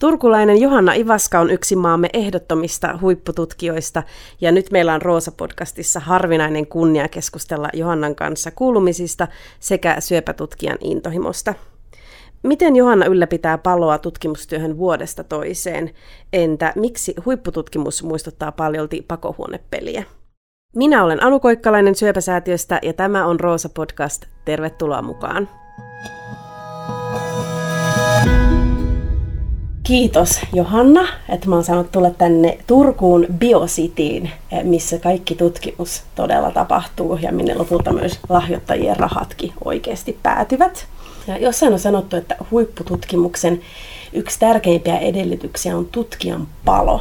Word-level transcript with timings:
Turkulainen 0.00 0.60
Johanna 0.60 0.92
Ivaska 0.92 1.40
on 1.40 1.50
yksi 1.50 1.76
maamme 1.76 2.08
ehdottomista 2.12 2.98
huippututkijoista 3.00 4.02
ja 4.40 4.52
nyt 4.52 4.70
meillä 4.70 4.94
on 4.94 5.02
Roosa-podcastissa 5.02 6.00
harvinainen 6.00 6.66
kunnia 6.66 7.08
keskustella 7.08 7.68
Johannan 7.72 8.14
kanssa 8.14 8.50
kuulumisista 8.50 9.28
sekä 9.58 9.96
syöpätutkijan 10.00 10.78
intohimosta. 10.80 11.54
Miten 12.42 12.76
Johanna 12.76 13.06
ylläpitää 13.06 13.58
paloa 13.58 13.98
tutkimustyöhön 13.98 14.78
vuodesta 14.78 15.24
toiseen? 15.24 15.90
Entä 16.32 16.72
miksi 16.76 17.14
huippututkimus 17.24 18.02
muistuttaa 18.02 18.52
paljolti 18.52 19.04
pakohuonepeliä? 19.08 20.04
Minä 20.76 21.04
olen 21.04 21.22
Anu 21.22 21.40
Koikkalainen 21.40 21.94
Syöpäsäätiöstä 21.94 22.78
ja 22.82 22.92
tämä 22.92 23.26
on 23.26 23.40
Roosa 23.40 23.68
Podcast. 23.68 24.24
Tervetuloa 24.44 25.02
mukaan. 25.02 25.48
Kiitos 29.90 30.40
Johanna, 30.52 31.08
että 31.28 31.48
mä 31.48 31.54
oon 31.54 31.64
saanut 31.64 31.92
tulla 31.92 32.10
tänne 32.10 32.58
Turkuun 32.66 33.26
Biosityin, 33.38 34.30
missä 34.62 34.98
kaikki 34.98 35.34
tutkimus 35.34 36.02
todella 36.14 36.50
tapahtuu 36.50 37.16
ja 37.22 37.32
minne 37.32 37.54
lopulta 37.54 37.92
myös 37.92 38.20
lahjoittajien 38.28 38.96
rahatkin 38.96 39.52
oikeasti 39.64 40.18
päätyvät. 40.22 40.86
Ja 41.26 41.38
jossain 41.38 41.72
on 41.72 41.78
sanottu, 41.78 42.16
että 42.16 42.36
huippututkimuksen 42.50 43.60
yksi 44.12 44.38
tärkeimpiä 44.38 44.98
edellytyksiä 44.98 45.76
on 45.76 45.86
tutkijan 45.86 46.48
palo 46.64 47.00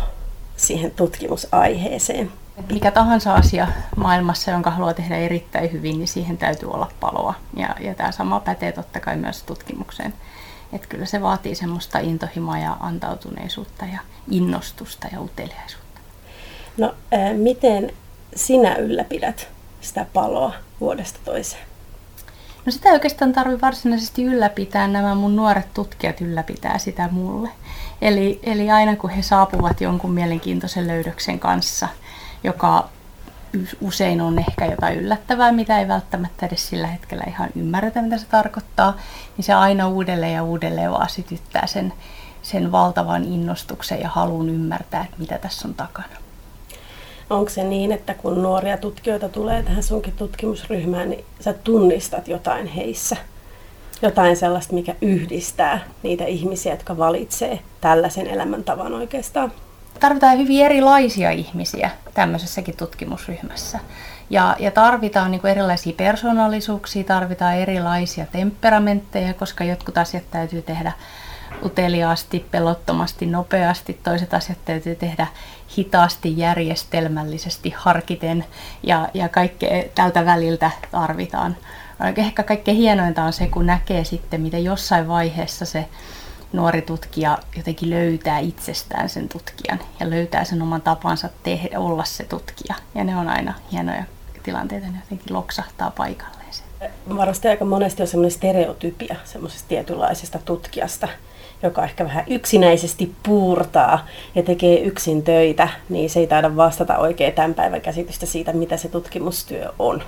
siihen 0.57 0.91
tutkimusaiheeseen. 0.91 2.31
Mikä 2.71 2.91
tahansa 2.91 3.33
asia 3.33 3.67
maailmassa, 3.95 4.51
jonka 4.51 4.71
haluaa 4.71 4.93
tehdä 4.93 5.17
erittäin 5.17 5.71
hyvin, 5.71 5.97
niin 5.97 6.07
siihen 6.07 6.37
täytyy 6.37 6.69
olla 6.71 6.91
paloa. 6.99 7.33
Ja, 7.55 7.75
ja 7.79 7.95
tämä 7.95 8.11
sama 8.11 8.39
pätee 8.39 8.71
totta 8.71 8.99
kai 8.99 9.15
myös 9.15 9.43
tutkimukseen. 9.43 10.13
Että 10.73 10.87
kyllä 10.87 11.05
se 11.05 11.21
vaatii 11.21 11.55
semmoista 11.55 11.99
intohimoa 11.99 12.57
ja 12.57 12.77
antautuneisuutta 12.79 13.85
ja 13.85 13.99
innostusta 14.31 15.07
ja 15.11 15.21
uteliaisuutta. 15.21 15.99
No, 16.77 16.95
ää, 17.11 17.33
miten 17.33 17.93
sinä 18.35 18.75
ylläpidät 18.75 19.47
sitä 19.81 20.05
paloa 20.13 20.53
vuodesta 20.79 21.19
toiseen? 21.25 21.69
No 22.65 22.71
sitä 22.71 22.89
oikeastaan 22.89 23.33
tarvii 23.33 23.61
varsinaisesti 23.61 24.23
ylläpitää. 24.23 24.87
Nämä 24.87 25.15
mun 25.15 25.35
nuoret 25.35 25.73
tutkijat 25.73 26.21
ylläpitää 26.21 26.77
sitä 26.77 27.09
mulle. 27.11 27.49
Eli, 28.01 28.39
eli 28.43 28.71
aina 28.71 28.95
kun 28.95 29.09
he 29.09 29.21
saapuvat 29.21 29.81
jonkun 29.81 30.11
mielenkiintoisen 30.11 30.87
löydöksen 30.87 31.39
kanssa, 31.39 31.87
joka 32.43 32.89
usein 33.81 34.21
on 34.21 34.39
ehkä 34.39 34.65
jotain 34.65 34.99
yllättävää, 34.99 35.51
mitä 35.51 35.79
ei 35.79 35.87
välttämättä 35.87 36.45
edes 36.45 36.69
sillä 36.69 36.87
hetkellä 36.87 37.23
ihan 37.27 37.49
ymmärretä, 37.55 38.01
mitä 38.01 38.17
se 38.17 38.25
tarkoittaa, 38.25 38.97
niin 39.37 39.45
se 39.45 39.53
aina 39.53 39.87
uudelleen 39.87 40.33
ja 40.33 40.43
uudelleen 40.43 40.91
vaan 40.91 41.09
sytyttää 41.09 41.67
sen, 41.67 41.93
sen 42.41 42.71
valtavan 42.71 43.23
innostuksen 43.23 43.99
ja 44.01 44.09
halun 44.09 44.49
ymmärtää, 44.49 45.03
että 45.03 45.15
mitä 45.19 45.37
tässä 45.37 45.67
on 45.67 45.73
takana. 45.73 46.15
Onko 47.29 47.49
se 47.49 47.63
niin, 47.63 47.91
että 47.91 48.13
kun 48.13 48.41
nuoria 48.41 48.77
tutkijoita 48.77 49.29
tulee 49.29 49.63
tähän 49.63 49.83
sunkin 49.83 50.13
tutkimusryhmään, 50.13 51.09
niin 51.09 51.25
sä 51.39 51.53
tunnistat 51.53 52.27
jotain 52.27 52.67
heissä? 52.67 53.17
Jotain 54.01 54.37
sellaista, 54.37 54.73
mikä 54.73 54.95
yhdistää 55.01 55.83
niitä 56.03 56.25
ihmisiä, 56.25 56.73
jotka 56.73 56.97
valitsee 56.97 57.59
tällaisen 57.81 58.27
elämäntavan 58.27 58.93
oikeastaan? 58.93 59.51
Tarvitaan 59.99 60.37
hyvin 60.37 60.65
erilaisia 60.65 61.31
ihmisiä 61.31 61.89
tämmöisessäkin 62.13 62.77
tutkimusryhmässä. 62.77 63.79
Ja, 64.29 64.55
ja 64.59 64.71
tarvitaan 64.71 65.31
niin 65.31 65.41
kuin 65.41 65.51
erilaisia 65.51 65.93
persoonallisuuksia, 65.97 67.03
tarvitaan 67.03 67.55
erilaisia 67.55 68.25
temperamentteja, 68.25 69.33
koska 69.33 69.63
jotkut 69.63 69.97
asiat 69.97 70.23
täytyy 70.31 70.61
tehdä 70.61 70.91
uteliaasti, 71.65 72.45
pelottomasti, 72.51 73.25
nopeasti. 73.25 73.99
Toiset 74.03 74.33
asiat 74.33 74.57
täytyy 74.65 74.95
tehdä 74.95 75.27
hitaasti, 75.77 76.37
järjestelmällisesti, 76.37 77.73
harkiten 77.77 78.45
ja, 78.83 79.09
ja 79.13 79.29
kaikkea 79.29 79.83
tältä 79.95 80.25
väliltä 80.25 80.71
tarvitaan. 80.91 81.57
Ehkä 82.15 82.43
kaikkein 82.43 82.77
hienointa 82.77 83.23
on 83.23 83.33
se, 83.33 83.47
kun 83.47 83.65
näkee 83.65 84.03
sitten, 84.03 84.41
miten 84.41 84.63
jossain 84.63 85.07
vaiheessa 85.07 85.65
se 85.65 85.85
nuori 86.53 86.81
tutkija 86.81 87.37
jotenkin 87.57 87.89
löytää 87.89 88.39
itsestään 88.39 89.09
sen 89.09 89.29
tutkijan 89.29 89.79
ja 89.99 90.09
löytää 90.09 90.43
sen 90.43 90.61
oman 90.61 90.81
tapansa 90.81 91.29
tehdä, 91.43 91.79
olla 91.79 92.03
se 92.03 92.23
tutkija. 92.23 92.75
Ja 92.95 93.03
ne 93.03 93.15
on 93.15 93.27
aina 93.27 93.53
hienoja 93.71 94.03
tilanteita, 94.43 94.87
ne 94.87 94.99
jotenkin 95.03 95.35
loksahtaa 95.35 95.91
paikalleen. 95.91 96.39
Varmasti 97.17 97.47
aika 97.47 97.65
monesti 97.65 98.01
on 98.01 98.07
semmoinen 98.07 98.31
stereotypia 98.31 99.15
semmoisesta 99.23 99.67
tietynlaisesta 99.67 100.39
tutkijasta, 100.45 101.07
joka 101.63 101.83
ehkä 101.83 102.05
vähän 102.05 102.23
yksinäisesti 102.27 103.15
puurtaa 103.23 104.07
ja 104.35 104.43
tekee 104.43 104.79
yksin 104.79 105.23
töitä, 105.23 105.69
niin 105.89 106.09
se 106.09 106.19
ei 106.19 106.27
taida 106.27 106.55
vastata 106.55 106.97
oikein 106.97 107.33
tämän 107.33 107.53
päivän 107.53 107.81
käsitystä 107.81 108.25
siitä, 108.25 108.53
mitä 108.53 108.77
se 108.77 108.89
tutkimustyö 108.89 109.73
on. 109.79 110.03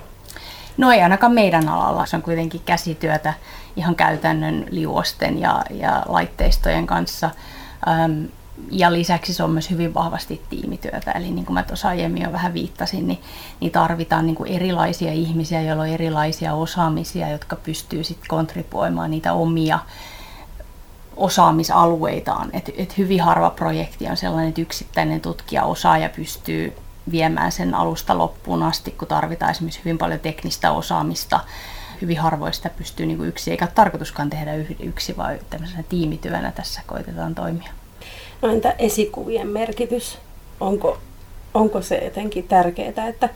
No 0.76 0.92
ei 0.92 1.02
ainakaan 1.02 1.32
meidän 1.32 1.68
alalla, 1.68 2.06
se 2.06 2.16
on 2.16 2.22
kuitenkin 2.22 2.60
käsityötä 2.66 3.34
ihan 3.76 3.94
käytännön 3.94 4.66
liuosten 4.70 5.38
ja, 5.38 5.64
ja 5.70 6.02
laitteistojen 6.06 6.86
kanssa. 6.86 7.30
Ähm, 7.88 8.24
ja 8.70 8.92
lisäksi 8.92 9.34
se 9.34 9.42
on 9.42 9.50
myös 9.50 9.70
hyvin 9.70 9.94
vahvasti 9.94 10.42
tiimityötä. 10.50 11.10
Eli 11.10 11.30
niin 11.30 11.46
kuin 11.46 11.54
mä 11.54 11.62
tuossa 11.62 11.88
aiemmin 11.88 12.22
jo 12.22 12.32
vähän 12.32 12.54
viittasin, 12.54 13.06
niin, 13.06 13.20
niin 13.60 13.72
tarvitaan 13.72 14.26
niin 14.26 14.36
kuin 14.36 14.52
erilaisia 14.52 15.12
ihmisiä, 15.12 15.62
joilla 15.62 15.82
on 15.82 15.88
erilaisia 15.88 16.54
osaamisia, 16.54 17.28
jotka 17.28 17.56
pystyy 17.56 18.04
sitten 18.04 18.28
kontribuoimaan 18.28 19.10
niitä 19.10 19.32
omia 19.32 19.78
osaamisalueitaan. 21.16 22.50
Et, 22.52 22.70
et 22.76 22.98
hyvin 22.98 23.20
harva 23.20 23.50
projekti 23.50 24.08
on 24.08 24.16
sellainen, 24.16 24.48
että 24.48 24.60
yksittäinen 24.60 25.20
tutkija 25.20 25.64
osaa 25.64 25.98
ja 25.98 26.08
pystyy 26.08 26.76
viemään 27.10 27.52
sen 27.52 27.74
alusta 27.74 28.18
loppuun 28.18 28.62
asti, 28.62 28.90
kun 28.90 29.08
tarvitaan 29.08 29.50
esimerkiksi 29.50 29.80
hyvin 29.84 29.98
paljon 29.98 30.20
teknistä 30.20 30.72
osaamista. 30.72 31.40
Hyvin 32.02 32.18
harvoin 32.18 32.52
sitä 32.52 32.70
pystyy 32.70 33.06
niin 33.06 33.24
yksi, 33.24 33.50
eikä 33.50 33.66
tarkoituskaan 33.66 34.30
tehdä 34.30 34.54
yksi, 34.80 35.16
vaan 35.16 35.38
tämmöisenä 35.50 35.82
tiimityönä 35.88 36.52
tässä 36.52 36.80
koitetaan 36.86 37.34
toimia. 37.34 37.72
No 38.42 38.48
entä 38.48 38.74
esikuvien 38.78 39.48
merkitys? 39.48 40.18
Onko, 40.60 40.98
onko 41.54 41.82
se 41.82 41.96
jotenkin 42.04 42.48
tärkeää, 42.48 43.08
että 43.08 43.28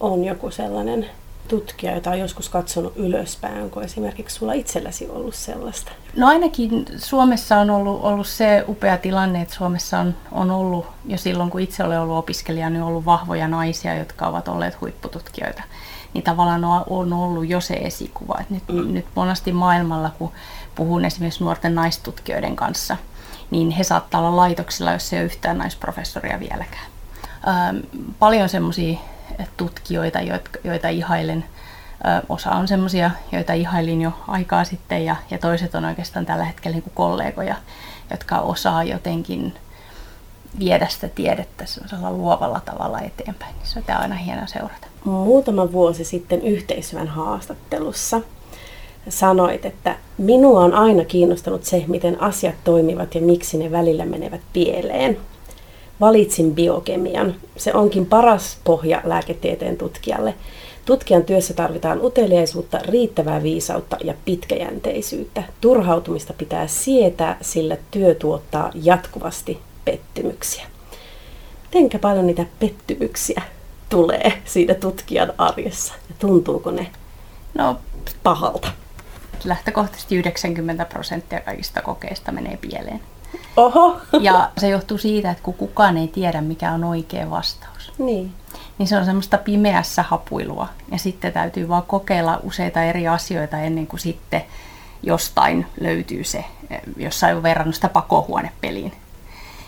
on 0.00 0.24
joku 0.24 0.50
sellainen 0.50 1.06
tutkija, 1.48 1.94
jota 1.94 2.10
on 2.10 2.18
joskus 2.18 2.48
katsonut 2.48 2.92
ylöspäin? 2.96 3.62
Onko 3.62 3.80
esimerkiksi 3.80 4.36
sulla 4.36 4.52
itselläsi 4.52 5.08
ollut 5.08 5.34
sellaista? 5.34 5.92
No 6.16 6.26
ainakin 6.26 6.84
Suomessa 6.96 7.58
on 7.58 7.70
ollut, 7.70 8.04
ollut 8.04 8.26
se 8.26 8.64
upea 8.68 8.98
tilanne, 8.98 9.42
että 9.42 9.54
Suomessa 9.54 9.98
on, 9.98 10.14
on 10.32 10.50
ollut 10.50 10.86
jo 11.04 11.18
silloin, 11.18 11.50
kun 11.50 11.60
itse 11.60 11.84
olen 11.84 12.00
ollut 12.00 12.18
opiskelija, 12.18 12.70
niin 12.70 12.82
on 12.82 12.88
ollut 12.88 13.04
vahvoja 13.04 13.48
naisia, 13.48 13.94
jotka 13.94 14.26
ovat 14.26 14.48
olleet 14.48 14.80
huippututkijoita. 14.80 15.62
Niin 16.14 16.24
tavallaan 16.24 16.64
on, 16.64 16.84
on 16.86 17.12
ollut 17.12 17.48
jo 17.48 17.60
se 17.60 17.74
esikuva. 17.74 18.38
Et 18.40 18.50
nyt, 18.50 18.62
mm. 18.68 18.94
nyt 18.94 19.06
monesti 19.14 19.52
maailmalla, 19.52 20.10
kun 20.18 20.32
puhun 20.74 21.04
esimerkiksi 21.04 21.44
nuorten 21.44 21.74
naistutkijoiden 21.74 22.56
kanssa, 22.56 22.96
niin 23.50 23.70
he 23.70 23.84
saattaa 23.84 24.20
olla 24.20 24.36
laitoksilla, 24.36 24.92
jos 24.92 25.12
ei 25.12 25.18
ole 25.18 25.24
yhtään 25.24 25.58
naisprofessoria 25.58 26.40
vieläkään. 26.40 26.86
Ähm, 27.48 27.76
paljon 28.18 28.48
semmoisia 28.48 28.98
tutkijoita, 29.56 30.18
joita, 30.64 30.88
ihailen. 30.88 31.44
Osa 32.28 32.50
on 32.50 32.68
semmoisia, 32.68 33.10
joita 33.32 33.52
ihailin 33.52 34.02
jo 34.02 34.12
aikaa 34.28 34.64
sitten 34.64 35.04
ja, 35.04 35.16
ja 35.30 35.38
toiset 35.38 35.74
on 35.74 35.84
oikeastaan 35.84 36.26
tällä 36.26 36.44
hetkellä 36.44 36.74
niin 36.74 36.82
kuin 36.82 36.94
kollegoja, 36.94 37.56
jotka 38.10 38.38
osaa 38.38 38.84
jotenkin 38.84 39.54
viedä 40.58 40.86
sitä 40.88 41.08
tiedettä 41.08 41.66
sellaisella 41.66 42.10
luovalla 42.10 42.60
tavalla 42.60 43.00
eteenpäin. 43.00 43.54
Se 43.62 43.78
on 43.78 43.96
aina 43.96 44.14
hienoa 44.14 44.46
seurata. 44.46 44.86
Muutama 45.04 45.72
vuosi 45.72 46.04
sitten 46.04 46.42
yhteisön 46.42 47.08
haastattelussa 47.08 48.20
sanoit, 49.08 49.64
että 49.64 49.96
minua 50.18 50.60
on 50.60 50.74
aina 50.74 51.04
kiinnostanut 51.04 51.64
se, 51.64 51.84
miten 51.86 52.22
asiat 52.22 52.54
toimivat 52.64 53.14
ja 53.14 53.20
miksi 53.20 53.58
ne 53.58 53.70
välillä 53.70 54.04
menevät 54.04 54.40
pieleen 54.52 55.18
valitsin 56.02 56.54
biokemian. 56.54 57.34
Se 57.56 57.74
onkin 57.74 58.06
paras 58.06 58.58
pohja 58.64 59.00
lääketieteen 59.04 59.76
tutkijalle. 59.76 60.34
Tutkijan 60.84 61.24
työssä 61.24 61.54
tarvitaan 61.54 62.04
uteliaisuutta, 62.04 62.78
riittävää 62.78 63.42
viisautta 63.42 63.96
ja 64.04 64.14
pitkäjänteisyyttä. 64.24 65.42
Turhautumista 65.60 66.32
pitää 66.32 66.66
sietää, 66.66 67.36
sillä 67.40 67.76
työ 67.90 68.14
tuottaa 68.14 68.70
jatkuvasti 68.74 69.58
pettymyksiä. 69.84 70.66
Mitenkä 71.64 71.98
paljon 71.98 72.26
niitä 72.26 72.46
pettymyksiä 72.58 73.42
tulee 73.88 74.32
siinä 74.44 74.74
tutkijan 74.74 75.32
arjessa? 75.38 75.94
Ja 76.08 76.14
tuntuuko 76.18 76.70
ne 76.70 76.86
no, 77.54 77.76
pahalta? 78.22 78.68
Lähtökohtaisesti 79.44 80.16
90 80.16 80.84
prosenttia 80.84 81.40
kaikista 81.40 81.82
kokeista 81.82 82.32
menee 82.32 82.56
pieleen. 82.56 83.00
Oho. 83.56 83.96
Ja 84.20 84.50
se 84.58 84.68
johtuu 84.68 84.98
siitä, 84.98 85.30
että 85.30 85.42
kun 85.42 85.54
kukaan 85.54 85.96
ei 85.96 86.08
tiedä, 86.08 86.40
mikä 86.40 86.72
on 86.72 86.84
oikea 86.84 87.30
vastaus. 87.30 87.92
Niin. 87.98 88.32
Niin 88.78 88.86
se 88.86 88.96
on 88.96 89.04
semmoista 89.04 89.38
pimeässä 89.38 90.02
hapuilua. 90.02 90.68
Ja 90.90 90.98
sitten 90.98 91.32
täytyy 91.32 91.68
vaan 91.68 91.82
kokeilla 91.82 92.40
useita 92.42 92.82
eri 92.82 93.08
asioita 93.08 93.58
ennen 93.58 93.86
kuin 93.86 94.00
sitten 94.00 94.44
jostain 95.02 95.66
löytyy 95.80 96.24
se, 96.24 96.44
jossain 96.96 97.36
on 97.36 97.42
verrannut 97.42 97.74
sitä 97.74 97.88
pakohuonepeliin. 97.88 98.92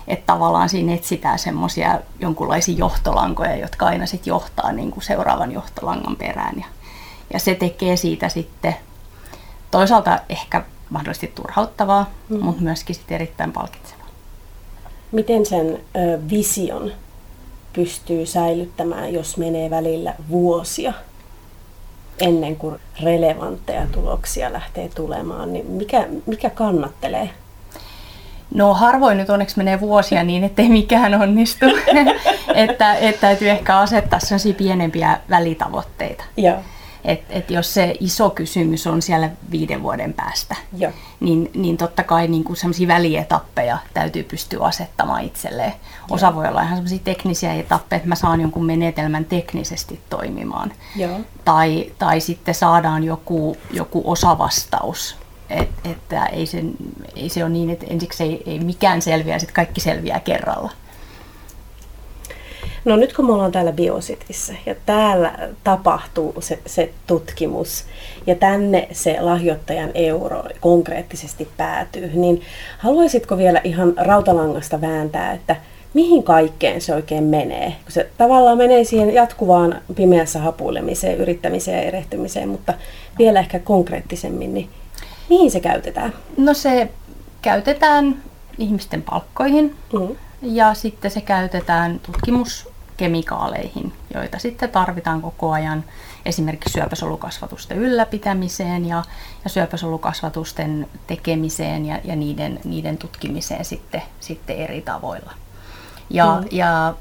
Että 0.09 0.27
tavallaan 0.27 0.69
siinä 0.69 0.95
etsitään 0.95 1.39
semmoisia 1.39 2.01
jonkunlaisia 2.21 2.79
johtolankoja, 2.79 3.57
jotka 3.57 3.87
aina 3.87 4.07
sitten 4.07 4.31
johtaa 4.31 4.73
niin 4.73 4.91
kuin 4.91 5.05
seuraavan 5.05 5.53
johtolangan 5.53 6.17
perään. 6.17 6.55
Ja, 6.59 6.67
ja 7.33 7.39
se 7.39 7.55
tekee 7.55 7.97
siitä 7.97 8.29
sitten 8.29 8.77
toisaalta 9.71 10.19
ehkä 10.29 10.63
mahdollisesti 10.95 11.33
turhauttavaa, 11.35 12.11
mm. 12.29 12.45
mutta 12.45 12.63
myöskin 12.63 12.97
sitten 12.97 13.15
erittäin 13.15 13.53
palkitsevaa. 13.53 14.07
Miten 15.13 15.47
sen 15.47 15.81
ö, 15.97 16.19
vision 16.31 16.93
pystyy 17.73 18.27
säilyttämään, 18.27 19.13
jos 19.13 19.37
menee 19.37 19.71
välillä 19.71 20.15
vuosia 20.31 20.93
ennen 22.21 22.57
kuin 22.57 22.77
relevantteja 23.03 23.87
tuloksia 23.93 24.53
lähtee 24.53 24.89
tulemaan, 24.89 25.53
niin 25.53 25.67
mikä, 25.71 26.07
mikä 26.27 26.51
kannattelee? 26.51 27.31
No 28.55 28.75
harvoin 28.75 29.19
nyt 29.19 29.31
onneksi 29.31 29.57
menee 29.57 29.81
vuosia 29.81 30.25
niin, 30.25 30.45
ettei 30.45 30.69
mikään 30.69 31.23
onnistu. 31.23 31.67
että, 32.55 32.95
että 32.95 33.21
täytyy 33.21 33.51
ehkä 33.51 33.79
asettaa 33.79 34.21
sellaisia 34.21 34.55
pienempiä 34.55 35.21
välitavoitteita. 35.31 36.25
Joo. 36.37 36.57
Et, 37.05 37.23
et 37.31 37.51
jos 37.51 37.75
se 37.75 37.95
iso 38.01 38.31
kysymys 38.31 38.87
on 38.87 39.03
siellä 39.03 39.31
viiden 39.51 39.83
vuoden 39.83 40.13
päästä, 40.13 40.57
Joo. 40.79 40.93
Niin, 41.21 41.51
niin 41.55 41.77
totta 41.77 42.03
kai 42.03 42.29
niin 42.29 42.45
sellaisia 42.57 42.89
välietappeja 42.89 43.79
täytyy 43.95 44.23
pystyä 44.23 44.65
asettamaan 44.65 45.25
itselleen. 45.25 45.73
Osa 46.11 46.27
Joo. 46.27 46.35
voi 46.35 46.49
olla 46.49 46.63
ihan 46.63 46.77
sellaisia 46.77 46.99
teknisiä 47.05 47.55
etappeja, 47.55 47.97
että 47.97 48.09
mä 48.09 48.15
saan 48.15 48.41
jonkun 48.41 48.65
menetelmän 48.65 49.25
teknisesti 49.25 50.01
toimimaan. 50.11 50.73
Joo. 50.97 51.21
Tai, 51.45 51.93
tai 51.99 52.21
sitten 52.21 52.55
saadaan 52.55 53.05
joku, 53.05 53.57
joku 53.71 54.03
osavastaus. 54.05 55.17
Et, 55.51 55.71
että 55.85 56.27
ei 56.27 56.47
se, 56.47 56.65
ei 57.17 57.29
se 57.29 57.45
ole 57.45 57.53
niin, 57.53 57.71
että 57.71 57.87
ensiksi 57.89 58.23
ei, 58.23 58.43
ei 58.47 58.61
mikään 58.61 59.03
selviä, 59.03 59.39
sitten 59.39 59.55
kaikki 59.55 59.81
selviää 59.81 60.21
kerralla. 60.21 60.73
No 62.85 62.97
nyt 62.97 63.13
kun 63.13 63.27
me 63.27 63.33
ollaan 63.33 63.53
täällä 63.53 63.73
Biositissä 63.73 64.55
ja 64.67 64.75
täällä 64.87 65.39
tapahtuu 65.65 66.35
se, 66.41 66.59
se 66.67 66.91
tutkimus 67.07 67.85
ja 68.27 68.35
tänne 68.35 68.89
se 68.93 69.17
lahjoittajan 69.21 69.91
euro 69.95 70.45
konkreettisesti 70.61 71.49
päätyy, 71.57 72.11
niin 72.15 72.43
haluaisitko 72.79 73.39
vielä 73.39 73.61
ihan 73.65 73.95
rautalangasta 73.97 74.81
vääntää, 74.81 75.33
että 75.33 75.57
mihin 75.95 76.23
kaikkeen 76.23 76.81
se 76.81 76.95
oikein 76.95 77.25
menee? 77.25 77.77
Kun 77.83 77.93
se 77.93 78.09
tavallaan 78.19 78.59
menee 78.59 78.85
siihen 78.85 79.15
jatkuvaan 79.15 79.81
pimeässä 79.95 80.39
hapuilemiseen, 80.39 81.19
yrittämiseen 81.19 81.77
ja 81.77 81.83
erehtymiseen, 81.83 82.49
mutta 82.49 82.75
vielä 83.19 83.41
ehkä 83.41 83.59
konkreettisemmin, 83.59 84.55
niin 84.55 84.69
mihin 85.31 85.51
se 85.51 85.61
käytetään? 85.61 86.13
No 86.37 86.55
se 86.55 86.89
käytetään 87.43 88.23
ihmisten 88.59 89.03
palkkoihin 89.03 89.77
mm. 89.93 90.17
ja 90.43 90.75
sitten 90.75 91.11
se 91.11 91.21
käytetään 91.21 92.01
tutkimus 92.01 92.74
kemikaaleihin, 92.97 93.93
joita 94.15 94.39
sitten 94.39 94.71
tarvitaan 94.71 95.23
koko 95.23 95.53
ajan 95.53 95.85
esimerkiksi 96.27 96.73
syöpäsolukasvatusten 96.73 97.79
ylläpitämiseen 97.79 98.87
ja, 98.87 99.03
ja 99.45 99.51
syöpäsolukasvatusten 99.51 100.89
tekemiseen 101.07 101.87
ja, 101.87 102.01
ja 102.05 102.17
niiden, 102.17 102.61
niiden 102.65 102.99
tutkimiseen 102.99 103.65
sitten, 103.65 104.03
sitten 104.21 104.57
eri 104.57 104.83
tavoilla. 104.83 105.33
Ja, 106.11 106.41
mm. 106.41 106.49
ja 106.51 106.95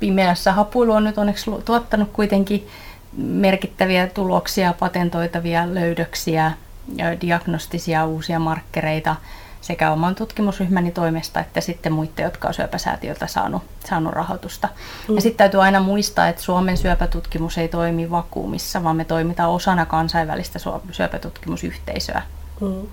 pimeässä 0.00 0.52
hapuilu 0.52 0.92
on 0.92 1.04
nyt 1.04 1.18
onneksi 1.18 1.50
tuottanut 1.64 2.10
kuitenkin 2.12 2.68
merkittäviä 3.16 4.06
tuloksia, 4.06 4.74
patentoitavia 4.78 5.74
löydöksiä, 5.74 6.52
ja 6.96 7.20
diagnostisia 7.20 8.06
uusia 8.06 8.38
markkereita 8.38 9.16
sekä 9.64 9.90
oman 9.90 10.14
tutkimusryhmäni 10.14 10.90
toimesta 10.90 11.40
että 11.40 11.60
sitten 11.60 11.92
muiden, 11.92 12.24
jotka 12.24 12.48
on 12.48 12.54
syöpäsäätiöltä 12.54 13.26
saanut, 13.26 13.62
saanut 13.88 14.12
rahoitusta. 14.12 14.68
Mm. 15.08 15.14
Ja 15.14 15.20
sitten 15.20 15.38
täytyy 15.38 15.62
aina 15.62 15.80
muistaa, 15.80 16.28
että 16.28 16.42
Suomen 16.42 16.76
syöpätutkimus 16.76 17.58
ei 17.58 17.68
toimi 17.68 18.10
vakuumissa, 18.10 18.84
vaan 18.84 18.96
me 18.96 19.04
toimitaan 19.04 19.50
osana 19.50 19.86
kansainvälistä 19.86 20.58
syöpätutkimusyhteisöä. 20.90 22.22
Mm. 22.60 22.86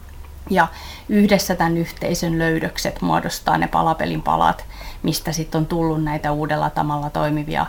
Ja 0.49 0.67
yhdessä 1.09 1.55
tämän 1.55 1.77
yhteisön 1.77 2.39
löydökset 2.39 3.01
muodostaa 3.01 3.57
ne 3.57 3.67
palapelin 3.67 4.21
palat, 4.21 4.65
mistä 5.03 5.31
sitten 5.31 5.59
on 5.59 5.65
tullut 5.65 6.03
näitä 6.03 6.31
uudella 6.31 6.69
tavalla 6.69 7.09
toimivia 7.09 7.65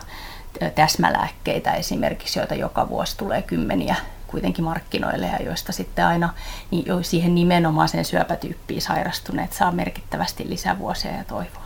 täsmälääkkeitä 0.75 1.73
esimerkiksi, 1.73 2.39
joita 2.39 2.55
joka 2.55 2.89
vuosi 2.89 3.17
tulee 3.17 3.41
kymmeniä 3.41 3.95
kuitenkin 4.33 4.65
markkinoille 4.65 5.25
ja 5.25 5.45
joista 5.45 5.71
sitten 5.71 6.05
aina 6.05 6.29
niin 6.71 6.85
jo 6.85 7.03
siihen 7.03 7.35
nimenomaiseen 7.35 8.05
syöpätyyppiin 8.05 8.81
sairastuneet 8.81 9.53
saa 9.53 9.71
merkittävästi 9.71 10.49
lisävuosia 10.49 11.11
ja 11.11 11.23
toivoa. 11.23 11.63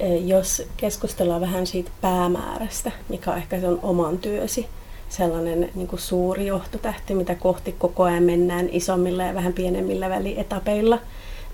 E, 0.00 0.16
jos 0.16 0.62
keskustellaan 0.76 1.40
vähän 1.40 1.66
siitä 1.66 1.90
päämäärästä, 2.00 2.92
mikä 3.08 3.30
on 3.30 3.36
ehkä 3.36 3.60
se 3.60 3.68
on 3.68 3.80
oman 3.82 4.18
työsi, 4.18 4.68
sellainen 5.08 5.70
niin 5.74 5.88
kuin 5.88 6.00
suuri 6.00 6.46
johtotähti, 6.46 7.14
mitä 7.14 7.34
kohti 7.34 7.72
koko 7.72 8.02
ajan 8.02 8.22
mennään 8.22 8.68
isommilla 8.72 9.22
ja 9.22 9.34
vähän 9.34 9.52
pienemmillä 9.52 10.10
välietapeilla, 10.10 10.98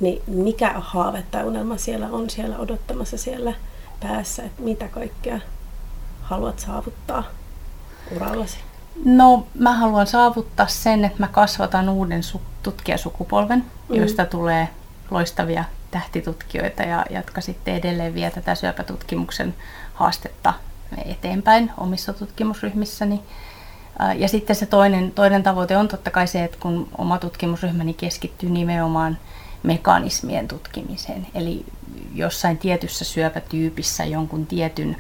niin 0.00 0.22
mikä 0.26 0.74
haave 0.76 1.24
tai 1.30 1.44
unelma 1.44 1.76
siellä 1.76 2.06
on 2.06 2.30
siellä 2.30 2.58
odottamassa 2.58 3.18
siellä 3.18 3.54
päässä, 4.00 4.42
että 4.42 4.62
mitä 4.62 4.88
kaikkea 4.88 5.40
haluat 6.22 6.58
saavuttaa 6.58 7.24
urallasi? 8.16 8.58
No 9.04 9.46
mä 9.54 9.72
haluan 9.72 10.06
saavuttaa 10.06 10.66
sen, 10.66 11.04
että 11.04 11.18
mä 11.18 11.28
kasvatan 11.28 11.88
uuden 11.88 12.20
su- 12.20 12.40
tutkijasukupolven, 12.62 13.64
mm. 13.88 13.96
josta 13.96 14.26
tulee 14.26 14.68
loistavia 15.10 15.64
tähtitutkijoita 15.90 16.82
ja 16.82 17.06
jotka 17.10 17.40
sitten 17.40 17.74
edelleen 17.74 18.14
vie 18.14 18.30
tätä 18.30 18.54
syöpätutkimuksen 18.54 19.54
haastetta 19.94 20.54
eteenpäin 21.06 21.72
omissa 21.78 22.12
tutkimusryhmissäni. 22.12 23.22
Ja 24.16 24.28
sitten 24.28 24.56
se 24.56 24.66
toinen, 24.66 25.12
toinen 25.12 25.42
tavoite 25.42 25.76
on 25.76 25.88
totta 25.88 26.10
kai 26.10 26.26
se, 26.26 26.44
että 26.44 26.58
kun 26.60 26.88
oma 26.98 27.18
tutkimusryhmäni 27.18 27.94
keskittyy 27.94 28.50
nimenomaan 28.50 29.18
mekanismien 29.62 30.48
tutkimiseen, 30.48 31.26
eli 31.34 31.64
jossain 32.14 32.58
tietyssä 32.58 33.04
syöpätyypissä 33.04 34.04
jonkun 34.04 34.46
tietyn 34.46 34.96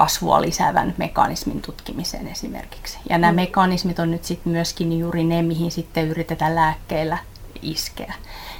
kasvua 0.00 0.40
lisäävän 0.40 0.94
mekanismin 0.96 1.62
tutkimiseen 1.62 2.28
esimerkiksi. 2.28 2.98
Ja 3.10 3.18
nämä 3.18 3.32
mm. 3.32 3.36
mekanismit 3.36 3.98
on 3.98 4.10
nyt 4.10 4.24
sitten 4.24 4.52
myöskin 4.52 4.98
juuri 4.98 5.24
ne, 5.24 5.42
mihin 5.42 5.70
sitten 5.70 6.08
yritetään 6.08 6.54
lääkkeillä 6.54 7.18
iskeä. 7.62 8.14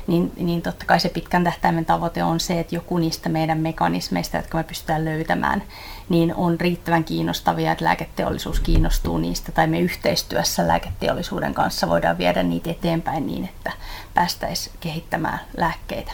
Niin, 0.07 0.33
niin 0.37 0.63
totta 0.63 0.85
kai 0.87 1.01
se 1.01 1.09
pitkän 1.09 1.45
tähtäimen 1.45 1.85
tavoite 1.85 2.25
on 2.25 2.41
se, 2.41 2.61
että 2.61 2.75
joku 2.75 2.99
niistä 2.99 3.29
meidän 3.29 3.59
mekanismeista, 3.59 4.37
jotka 4.37 4.59
me 4.59 4.65
pystytään 4.65 5.05
löytämään, 5.05 5.63
niin 6.09 6.35
on 6.35 6.61
riittävän 6.61 7.05
kiinnostavia, 7.05 7.73
että 7.73 7.85
lääketeollisuus 7.85 8.61
kiinnostuu 8.61 9.19
niistä, 9.19 9.53
tai 9.53 9.67
me 9.67 9.81
yhteistyössä 9.81 10.69
lääketeollisuuden 10.69 11.55
kanssa 11.55 11.89
voidaan 11.89 12.19
viedä 12.19 12.43
niitä 12.43 12.71
eteenpäin 12.71 13.27
niin, 13.27 13.45
että 13.45 13.73
päästäisiin 14.15 14.77
kehittämään 14.81 15.41
lääkkeitä. 15.57 16.13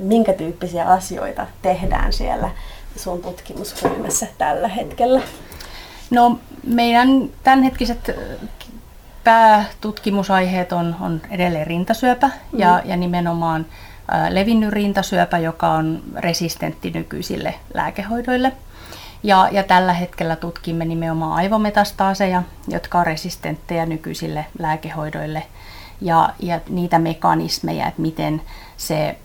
Minkä 0.00 0.32
tyyppisiä 0.32 0.84
asioita 0.84 1.46
tehdään 1.62 2.12
siellä 2.12 2.50
sun 2.96 3.22
tutkimusryhmässä 3.22 4.26
tällä 4.38 4.68
hetkellä? 4.68 5.20
No 6.10 6.38
meidän 6.66 7.28
tämänhetkiset 7.42 8.10
päätutkimusaiheet 9.24 10.72
on, 10.72 10.96
on 11.00 11.20
edelleen 11.30 11.66
rintasyöpä 11.66 12.26
mm. 12.26 12.58
ja, 12.58 12.82
ja 12.84 12.96
nimenomaan 12.96 13.66
ä, 14.12 14.34
levinnyt 14.34 14.70
rintasyöpä, 14.70 15.38
joka 15.38 15.70
on 15.70 16.02
resistentti 16.16 16.90
nykyisille 16.90 17.54
lääkehoidoille. 17.74 18.52
Ja, 19.22 19.48
ja 19.52 19.62
tällä 19.62 19.92
hetkellä 19.92 20.36
tutkimme 20.36 20.84
nimenomaan 20.84 21.32
aivometastaaseja, 21.32 22.42
jotka 22.68 22.98
on 22.98 23.06
resistenttejä 23.06 23.86
nykyisille 23.86 24.46
lääkehoidoille 24.58 25.42
ja, 26.00 26.34
ja 26.40 26.60
niitä 26.68 26.98
mekanismeja, 26.98 27.86
että 27.86 28.02
miten 28.02 28.42
se 28.76 29.16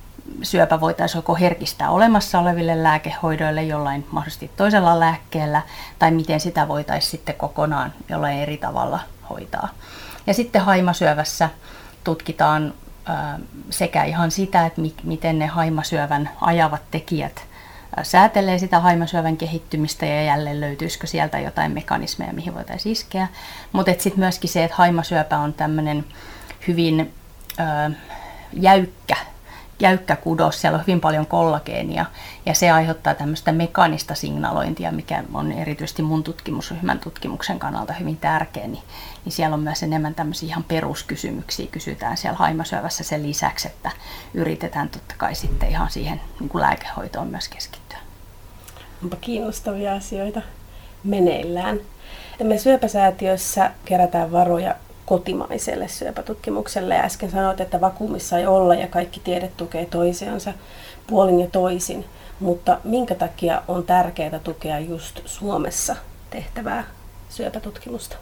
syöpä 0.43 0.81
voitaisiin 0.81 1.19
joko 1.19 1.36
herkistää 1.36 1.89
olemassa 1.89 2.39
oleville 2.39 2.83
lääkehoidoille 2.83 3.63
jollain 3.63 4.07
mahdollisesti 4.12 4.51
toisella 4.57 5.00
lääkkeellä, 5.00 5.62
tai 6.00 6.12
miten 6.12 6.39
sitä 6.39 6.67
voitaisiin 6.67 7.12
sitten 7.12 7.36
kokonaan 7.36 7.93
jollain 8.09 8.39
eri 8.39 8.57
tavalla 8.57 9.00
hoitaa. 9.29 9.69
Ja 10.27 10.33
sitten 10.33 10.62
haimasyövässä 10.62 11.50
tutkitaan 12.03 12.74
sekä 13.69 14.03
ihan 14.03 14.31
sitä, 14.31 14.65
että 14.65 14.81
miten 15.03 15.39
ne 15.39 15.48
haimasyövän 15.48 16.29
ajavat 16.41 16.81
tekijät 16.91 17.50
säätelee 18.03 18.57
sitä 18.57 18.79
haimasyövän 18.79 19.38
kehittymistä 19.38 20.05
ja 20.05 20.24
jälleen 20.24 20.62
löytyisikö 20.62 21.07
sieltä 21.07 21.39
jotain 21.39 21.71
mekanismeja, 21.71 22.33
mihin 22.33 22.55
voitaisiin 22.55 22.93
iskeä. 22.93 23.27
Mutta 23.71 23.91
sitten 23.91 24.19
myöskin 24.19 24.50
se, 24.50 24.63
että 24.63 24.77
haimasyöpä 24.77 25.38
on 25.38 25.53
tämmöinen 25.53 26.05
hyvin 26.67 27.13
jäykkä 28.53 29.15
jäykkä 29.79 30.15
kudos, 30.15 30.62
siellä 30.62 30.75
on 30.75 30.81
hyvin 30.88 31.01
paljon 31.01 31.25
kollageenia 31.25 32.05
ja 32.45 32.53
se 32.53 32.71
aiheuttaa 32.71 33.15
tämmöistä 33.15 33.51
mekaanista 33.51 34.15
signalointia, 34.15 34.91
mikä 34.91 35.24
on 35.33 35.51
erityisesti 35.51 36.01
mun 36.01 36.24
tutkimusryhmän 36.24 37.00
tutkimuksen 37.00 37.59
kannalta 37.59 37.93
hyvin 37.93 38.17
tärkeä, 38.17 38.67
niin, 38.67 38.83
niin 39.25 39.33
siellä 39.33 39.53
on 39.53 39.59
myös 39.59 39.83
enemmän 39.83 40.15
tämmöisiä 40.15 40.48
ihan 40.48 40.63
peruskysymyksiä 40.63 41.67
kysytään 41.71 42.17
siellä 42.17 42.38
haimasyövässä 42.38 43.03
sen 43.03 43.24
lisäksi, 43.24 43.67
että 43.67 43.91
yritetään 44.33 44.89
totta 44.89 45.15
kai 45.17 45.36
sitten 45.36 45.69
ihan 45.69 45.91
siihen 45.91 46.21
niin 46.39 46.50
kuin 46.50 46.62
lääkehoitoon 46.62 47.27
myös 47.27 47.50
keskittyä. 47.50 48.00
Onpa 49.03 49.15
kiinnostavia 49.15 49.93
asioita 49.93 50.41
meneillään. 51.03 51.79
Me 52.43 52.57
syöpäsäätiössä 52.57 53.71
kerätään 53.86 54.31
varoja 54.31 54.75
kotimaiselle 55.10 55.88
syöpätutkimukselle. 55.88 56.96
Ja 56.96 57.04
äsken 57.04 57.32
sanoit, 57.32 57.62
että 57.62 57.82
vakuumissa 57.82 58.38
ei 58.38 58.48
olla 58.48 58.75
ja 58.75 58.88
kaikki 58.88 59.20
tiede 59.20 59.51
tukee 59.58 59.86
toisiansa 59.86 60.54
puolin 61.08 61.39
ja 61.39 61.48
toisin. 61.48 62.06
Mutta 62.39 62.78
minkä 62.84 63.16
takia 63.16 63.62
on 63.68 63.84
tärkeää 63.84 64.39
tukea 64.39 64.80
just 64.80 65.20
Suomessa 65.25 65.96
tehtävää 66.30 66.84
syöpätutkimusta? 67.30 68.16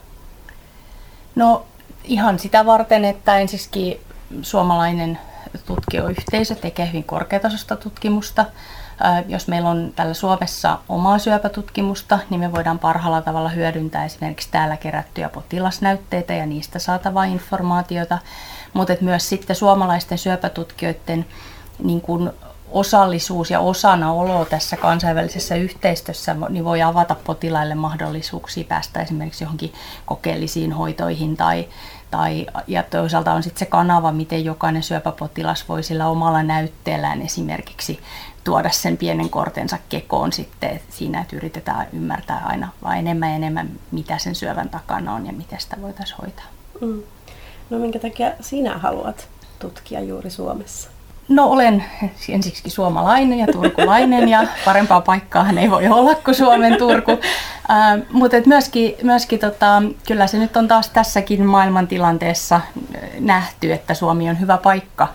No 1.36 1.66
ihan 2.04 2.40
sitä 2.40 2.66
varten, 2.66 3.06
että 3.06 3.38
ensisikin 3.38 4.00
suomalainen 4.42 5.20
tutkijoyhteisö 5.66 6.56
tekee 6.56 6.88
hyvin 6.88 7.04
korkeatasosta 7.04 7.76
tutkimusta. 7.76 8.46
Jos 9.28 9.48
meillä 9.48 9.70
on 9.70 9.94
täällä 9.96 10.14
Suomessa 10.14 10.80
omaa 10.90 11.20
syöpätutkimusta, 11.20 12.20
niin 12.30 12.40
me 12.40 12.52
voidaan 12.52 12.80
parhaalla 12.80 13.22
tavalla 13.22 13.50
hyödyntää 13.50 14.06
esimerkiksi 14.06 14.50
täällä 14.52 14.78
kerättyjä 14.78 15.30
potilasnäytteitä 15.30 16.34
ja 16.34 16.46
niistä 16.46 16.80
saatavaa 16.80 17.24
informaatiota, 17.24 18.18
mutta 18.74 18.94
myös 19.02 19.30
sitten 19.30 19.56
suomalaisten 19.56 20.18
syöpätutkijoiden 20.18 21.26
niin 21.80 22.02
kuin 22.02 22.32
osallisuus 22.72 23.52
ja 23.52 23.60
osana 23.60 24.12
olo 24.12 24.46
tässä 24.46 24.78
kansainvälisessä 24.78 25.56
yhteistyössä 25.56 26.36
niin 26.50 26.66
voi 26.66 26.82
avata 26.82 27.16
potilaille 27.24 27.76
mahdollisuuksia 27.76 28.64
päästä 28.64 29.02
esimerkiksi 29.02 29.44
johonkin 29.44 29.74
kokeellisiin 30.06 30.72
hoitoihin 30.72 31.38
tai, 31.38 31.68
tai 32.12 32.46
ja 32.68 32.84
toisaalta 32.84 33.34
on 33.34 33.44
sitten 33.44 33.60
se 33.60 33.66
kanava, 33.66 34.12
miten 34.12 34.46
jokainen 34.46 34.84
syöpäpotilas 34.84 35.70
voi 35.70 35.84
sillä 35.84 36.08
omalla 36.08 36.44
näytteellään 36.44 37.22
esimerkiksi 37.22 38.00
tuoda 38.48 38.70
sen 38.70 38.98
pienen 38.98 39.30
kortensa 39.30 39.78
kekoon 39.90 40.34
sitten 40.34 40.80
siinä, 40.90 41.22
että 41.22 41.36
yritetään 41.36 41.88
ymmärtää 41.94 42.42
aina 42.46 42.70
vain 42.84 43.00
enemmän 43.00 43.30
ja 43.30 43.36
enemmän, 43.36 43.70
mitä 43.92 44.18
sen 44.18 44.36
syövän 44.36 44.70
takana 44.70 45.14
on 45.14 45.26
ja 45.26 45.34
miten 45.34 45.60
sitä 45.60 45.78
voitaisiin 45.82 46.18
hoitaa. 46.22 46.46
Mm. 46.82 47.04
No 47.70 47.80
minkä 47.80 48.00
takia 48.00 48.32
sinä 48.42 48.78
haluat 48.78 49.28
tutkia 49.60 50.00
juuri 50.00 50.30
Suomessa? 50.30 50.90
No 51.30 51.46
olen 51.46 51.84
ensiksi 52.30 52.70
suomalainen 52.70 53.40
ja 53.40 53.48
turkulainen 53.48 54.30
ja 54.30 54.44
parempaa 54.66 55.02
paikkaa 55.02 55.50
ei 55.60 55.72
voi 55.72 55.88
olla 55.88 56.16
kuin 56.16 56.36
Suomen 56.36 56.78
Turku. 56.78 57.12
Äh, 57.12 58.02
mutta 58.12 58.38
myöskin, 58.46 58.96
myöskin 59.04 59.40
tota, 59.40 59.84
kyllä 60.08 60.28
se 60.28 60.38
nyt 60.38 60.58
on 60.58 60.68
taas 60.68 60.90
tässäkin 60.90 61.46
maailmantilanteessa 61.46 62.62
nähty, 63.20 63.74
että 63.74 63.94
Suomi 63.94 64.30
on 64.30 64.40
hyvä 64.40 64.58
paikka 64.58 65.08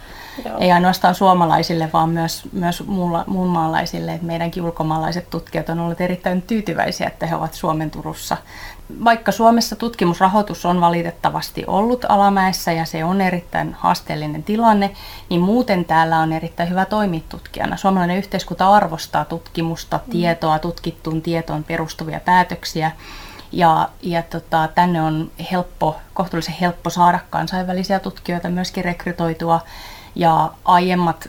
Joo. 0.44 0.58
Ei 0.58 0.72
ainoastaan 0.72 1.14
suomalaisille, 1.14 1.90
vaan 1.92 2.08
myös, 2.08 2.42
myös 2.52 2.86
muulla, 2.86 3.24
muun 3.26 3.48
maalaisille. 3.48 4.14
Että 4.14 4.26
meidänkin 4.26 4.64
ulkomaalaiset 4.64 5.30
tutkijat 5.30 5.68
on 5.68 5.80
olleet 5.80 6.00
erittäin 6.00 6.42
tyytyväisiä, 6.42 7.06
että 7.06 7.26
he 7.26 7.36
ovat 7.36 7.54
Suomen 7.54 7.90
Turussa. 7.90 8.36
Vaikka 9.04 9.32
Suomessa 9.32 9.76
tutkimusrahoitus 9.76 10.66
on 10.66 10.80
valitettavasti 10.80 11.64
ollut 11.66 12.04
alamäessä 12.08 12.72
ja 12.72 12.84
se 12.84 13.04
on 13.04 13.20
erittäin 13.20 13.76
haasteellinen 13.78 14.42
tilanne, 14.42 14.90
niin 15.30 15.40
muuten 15.40 15.84
täällä 15.84 16.18
on 16.18 16.32
erittäin 16.32 16.70
hyvä 16.70 16.84
toimia 16.84 17.20
tutkijana. 17.28 17.76
Suomalainen 17.76 18.16
yhteiskunta 18.16 18.68
arvostaa 18.68 19.24
tutkimusta, 19.24 20.00
mm. 20.06 20.10
tietoa, 20.10 20.58
tutkittuun 20.58 21.22
tietoon 21.22 21.64
perustuvia 21.64 22.20
päätöksiä. 22.20 22.90
Ja, 23.52 23.88
ja 24.02 24.22
tota, 24.22 24.68
tänne 24.74 25.02
on 25.02 25.30
helppo, 25.52 25.96
kohtuullisen 26.14 26.54
helppo 26.60 26.90
saada 26.90 27.18
kansainvälisiä 27.30 28.00
tutkijoita 28.00 28.48
myöskin 28.48 28.84
rekrytoitua. 28.84 29.60
Ja 30.14 30.50
aiemmat 30.64 31.28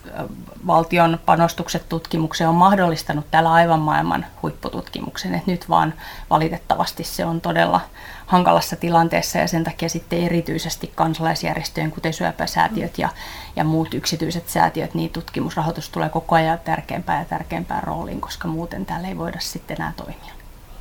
valtion 0.68 1.20
panostukset 1.26 1.90
tutkimukseen 1.90 2.50
on 2.50 2.56
mahdollistanut 2.56 3.26
täällä 3.32 3.52
aivan 3.52 3.80
maailman 3.80 4.26
huippututkimuksen. 4.42 5.36
Et 5.36 5.48
nyt 5.48 5.70
vaan 5.70 5.94
valitettavasti 6.30 7.04
se 7.04 7.26
on 7.26 7.42
todella 7.42 7.82
hankalassa 8.26 8.76
tilanteessa 8.76 9.38
ja 9.38 9.48
sen 9.48 9.64
takia 9.64 9.90
sitten 9.90 10.20
erityisesti 10.20 10.92
kansalaisjärjestöjen, 10.96 11.92
kuten 11.92 12.14
syöpäsäätiöt 12.14 12.98
ja, 12.98 13.10
ja 13.56 13.64
muut 13.64 13.94
yksityiset 13.94 14.50
säätiöt, 14.50 14.94
niin 14.94 15.10
tutkimusrahoitus 15.10 15.90
tulee 15.90 16.10
koko 16.10 16.36
ajan 16.36 16.60
tärkeämpään 16.60 17.20
ja 17.20 17.26
tärkeämpään 17.26 17.84
rooliin, 17.84 18.22
koska 18.22 18.48
muuten 18.48 18.86
täällä 18.86 19.08
ei 19.08 19.18
voida 19.18 19.40
sitten 19.40 19.78
enää 19.80 19.94
toimia. 19.98 20.34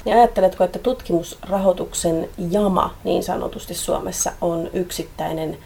Ja 0.05 0.15
ajatteletko, 0.15 0.65
että 0.65 0.79
tutkimusrahoituksen 0.79 2.29
jama 2.51 2.95
niin 3.05 3.23
sanotusti 3.23 3.75
Suomessa 3.75 4.33
on 4.41 4.71
yksittäinen 4.73 5.59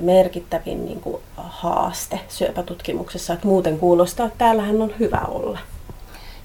merkittävin 0.00 0.84
niin 0.84 1.00
kuin, 1.00 1.22
haaste 1.36 2.20
syöpätutkimuksessa, 2.28 3.32
että 3.32 3.46
muuten 3.46 3.78
kuulostaa, 3.78 4.26
että 4.26 4.38
täällähän 4.38 4.82
on 4.82 4.92
hyvä 4.98 5.20
olla. 5.28 5.58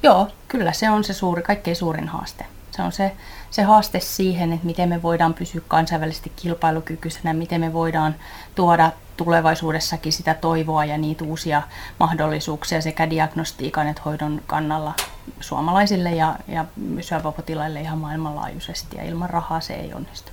Joo, 0.03 0.27
kyllä 0.48 0.74
se 0.74 0.89
on 0.89 1.03
se 1.03 1.13
suuri, 1.13 1.41
kaikkein 1.41 1.75
suurin 1.75 2.07
haaste. 2.07 2.45
Se 2.71 2.81
on 2.81 2.91
se, 2.91 3.12
se 3.51 3.63
haaste 3.63 4.00
siihen, 4.00 4.53
että 4.53 4.65
miten 4.65 4.89
me 4.89 5.01
voidaan 5.01 5.33
pysyä 5.33 5.62
kansainvälisesti 5.67 6.31
kilpailukykyisenä, 6.36 7.33
miten 7.33 7.62
me 7.62 7.74
voidaan 7.74 8.15
tuoda 8.55 8.91
tulevaisuudessakin 9.17 10.13
sitä 10.13 10.33
toivoa 10.33 10.86
ja 10.86 10.98
niitä 10.98 11.24
uusia 11.24 11.62
mahdollisuuksia 12.00 12.81
sekä 12.81 13.09
diagnostiikan 13.09 13.88
että 13.88 14.01
hoidon 14.05 14.41
kannalla 14.48 14.93
suomalaisille 15.39 16.09
ja, 16.09 16.36
ja 16.48 16.65
syöpäpotilaille 17.01 17.81
ihan 17.81 17.98
maailmanlaajuisesti 17.98 18.98
ja 18.98 19.03
ilman 19.03 19.29
rahaa 19.29 19.62
se 19.62 19.74
ei 19.74 19.93
onnistu. 19.93 20.31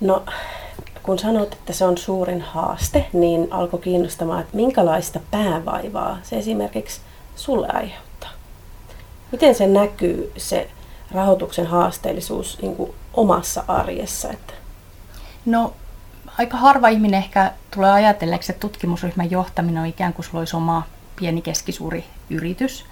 No 0.00 0.24
kun 1.02 1.18
sanoit, 1.18 1.52
että 1.52 1.72
se 1.72 1.84
on 1.84 1.98
suurin 1.98 2.40
haaste, 2.40 3.06
niin 3.12 3.48
alkoi 3.50 3.80
kiinnostamaan, 3.80 4.40
että 4.40 4.56
minkälaista 4.56 5.20
päävaivaa 5.30 6.18
se 6.22 6.36
esimerkiksi 6.36 7.00
sulle 7.36 7.68
aiheuttaa. 7.68 8.30
Miten 9.32 9.54
se 9.54 9.66
näkyy, 9.66 10.32
se 10.36 10.70
rahoituksen 11.10 11.66
haasteellisuus 11.66 12.58
niin 12.62 12.76
omassa 13.14 13.64
arjessa? 13.68 14.30
Että... 14.30 14.52
No 15.46 15.72
aika 16.38 16.56
harva 16.56 16.88
ihminen 16.88 17.18
ehkä 17.18 17.52
tulee 17.70 17.90
ajatelleeksi, 17.90 18.52
että 18.52 18.60
tutkimusryhmän 18.60 19.30
johtaminen 19.30 19.82
on 19.82 19.88
ikään 19.88 20.12
kuin 20.12 20.26
olisi 20.32 20.56
oma 20.56 20.82
pieni 21.16 21.42
keskisuuri 21.42 22.04
yritys. 22.30 22.84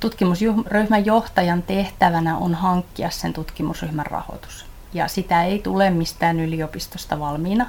Tutkimusryhmän 0.00 1.06
johtajan 1.06 1.62
tehtävänä 1.62 2.36
on 2.36 2.54
hankkia 2.54 3.10
sen 3.10 3.32
tutkimusryhmän 3.32 4.06
rahoitus 4.06 4.67
ja 4.94 5.08
sitä 5.08 5.44
ei 5.44 5.58
tule 5.58 5.90
mistään 5.90 6.40
yliopistosta 6.40 7.20
valmiina, 7.20 7.66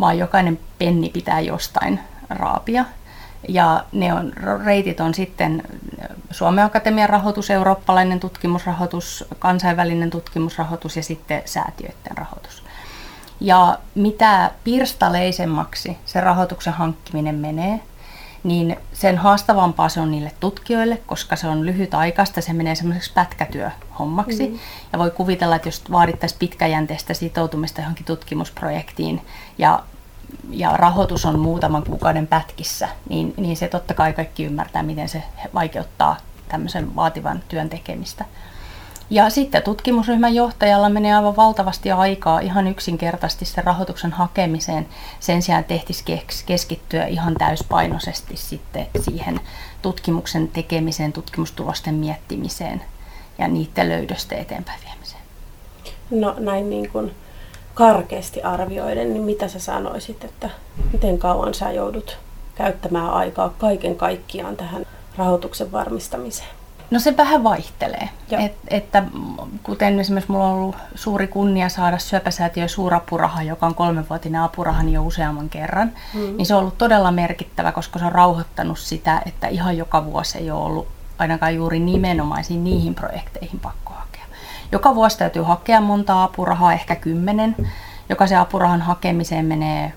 vaan 0.00 0.18
jokainen 0.18 0.58
penni 0.78 1.10
pitää 1.10 1.40
jostain 1.40 2.00
raapia. 2.30 2.84
Ja 3.48 3.84
ne 3.92 4.14
on, 4.14 4.32
reitit 4.64 5.00
on 5.00 5.14
sitten 5.14 5.62
Suomen 6.30 6.64
Akatemian 6.64 7.08
rahoitus, 7.08 7.50
eurooppalainen 7.50 8.20
tutkimusrahoitus, 8.20 9.24
kansainvälinen 9.38 10.10
tutkimusrahoitus 10.10 10.96
ja 10.96 11.02
sitten 11.02 11.42
säätiöiden 11.44 12.16
rahoitus. 12.16 12.62
Ja 13.40 13.78
mitä 13.94 14.50
pirstaleisemmaksi 14.64 15.98
se 16.04 16.20
rahoituksen 16.20 16.72
hankkiminen 16.72 17.34
menee, 17.34 17.80
niin 18.46 18.76
sen 18.92 19.18
haastavampaa 19.18 19.88
se 19.88 20.00
on 20.00 20.10
niille 20.10 20.32
tutkijoille, 20.40 20.96
koska 21.06 21.36
se 21.36 21.48
on 21.48 21.66
lyhytaikaista, 21.66 22.40
se 22.40 22.52
menee 22.52 22.74
semmoiseksi 22.74 23.12
pätkätyöhommaksi. 23.14 24.48
Mm. 24.48 24.58
Ja 24.92 24.98
voi 24.98 25.10
kuvitella, 25.10 25.56
että 25.56 25.68
jos 25.68 25.82
vaadittaisiin 25.90 26.38
pitkäjänteistä 26.38 27.14
sitoutumista 27.14 27.80
johonkin 27.80 28.06
tutkimusprojektiin 28.06 29.22
ja, 29.58 29.82
ja 30.50 30.76
rahoitus 30.76 31.24
on 31.24 31.38
muutaman 31.38 31.82
kuukauden 31.82 32.26
pätkissä, 32.26 32.88
niin, 33.08 33.34
niin 33.36 33.56
se 33.56 33.68
totta 33.68 33.94
kai 33.94 34.12
kaikki 34.12 34.44
ymmärtää, 34.44 34.82
miten 34.82 35.08
se 35.08 35.22
vaikeuttaa 35.54 36.16
tämmöisen 36.48 36.96
vaativan 36.96 37.42
työn 37.48 37.68
tekemistä. 37.68 38.24
Ja 39.10 39.30
sitten 39.30 39.62
tutkimusryhmän 39.62 40.34
johtajalla 40.34 40.88
menee 40.88 41.14
aivan 41.14 41.36
valtavasti 41.36 41.90
aikaa 41.90 42.40
ihan 42.40 42.66
yksinkertaisesti 42.66 43.44
sen 43.44 43.64
rahoituksen 43.64 44.12
hakemiseen. 44.12 44.88
Sen 45.20 45.42
sijaan 45.42 45.64
tehtisi 45.64 46.04
keskittyä 46.46 47.06
ihan 47.06 47.34
täyspainoisesti 47.34 48.36
sitten 48.36 48.86
siihen 49.00 49.40
tutkimuksen 49.82 50.48
tekemiseen, 50.48 51.12
tutkimustulosten 51.12 51.94
miettimiseen 51.94 52.82
ja 53.38 53.48
niiden 53.48 53.88
löydöstä 53.88 54.34
eteenpäin 54.34 54.80
viemiseen. 54.84 55.22
No 56.10 56.34
näin 56.38 56.70
niin 56.70 56.90
kuin 56.90 57.14
karkeasti 57.74 58.42
arvioiden, 58.42 59.12
niin 59.12 59.24
mitä 59.24 59.48
sä 59.48 59.58
sanoisit, 59.58 60.24
että 60.24 60.50
miten 60.92 61.18
kauan 61.18 61.54
sä 61.54 61.72
joudut 61.72 62.18
käyttämään 62.54 63.10
aikaa 63.10 63.48
kaiken 63.48 63.96
kaikkiaan 63.96 64.56
tähän 64.56 64.86
rahoituksen 65.16 65.72
varmistamiseen? 65.72 66.65
No 66.90 66.98
se 66.98 67.16
vähän 67.16 67.44
vaihtelee. 67.44 68.08
Et, 68.30 68.54
että 68.68 69.02
kuten 69.62 70.00
esimerkiksi 70.00 70.32
mulla 70.32 70.44
on 70.44 70.54
ollut 70.54 70.76
suuri 70.94 71.26
kunnia 71.26 71.68
saada 71.68 71.98
syöpäsäätiö 71.98 72.68
suurapuraha, 72.68 73.42
joka 73.42 73.66
on 73.66 73.74
kolmenvuotinen 73.74 74.40
apurahani 74.40 74.92
jo 74.92 75.02
useamman 75.02 75.48
kerran, 75.48 75.92
mm. 76.14 76.36
niin 76.36 76.46
se 76.46 76.54
on 76.54 76.60
ollut 76.60 76.78
todella 76.78 77.10
merkittävä, 77.10 77.72
koska 77.72 77.98
se 77.98 78.04
on 78.04 78.12
rauhoittanut 78.12 78.78
sitä, 78.78 79.22
että 79.26 79.48
ihan 79.48 79.76
joka 79.76 80.04
vuosi 80.04 80.38
ei 80.38 80.50
ole 80.50 80.64
ollut 80.64 80.88
ainakaan 81.18 81.54
juuri 81.54 81.78
nimenomaisiin 81.78 82.64
niihin 82.64 82.94
projekteihin 82.94 83.60
pakko 83.60 83.92
hakea. 83.92 84.24
Joka 84.72 84.94
vuosi 84.94 85.18
täytyy 85.18 85.42
hakea 85.42 85.80
monta 85.80 86.22
apurahaa, 86.22 86.72
ehkä 86.72 86.96
kymmenen. 86.96 87.56
Jokaisen 88.08 88.38
apurahan 88.38 88.82
hakemiseen 88.82 89.44
menee 89.44 89.92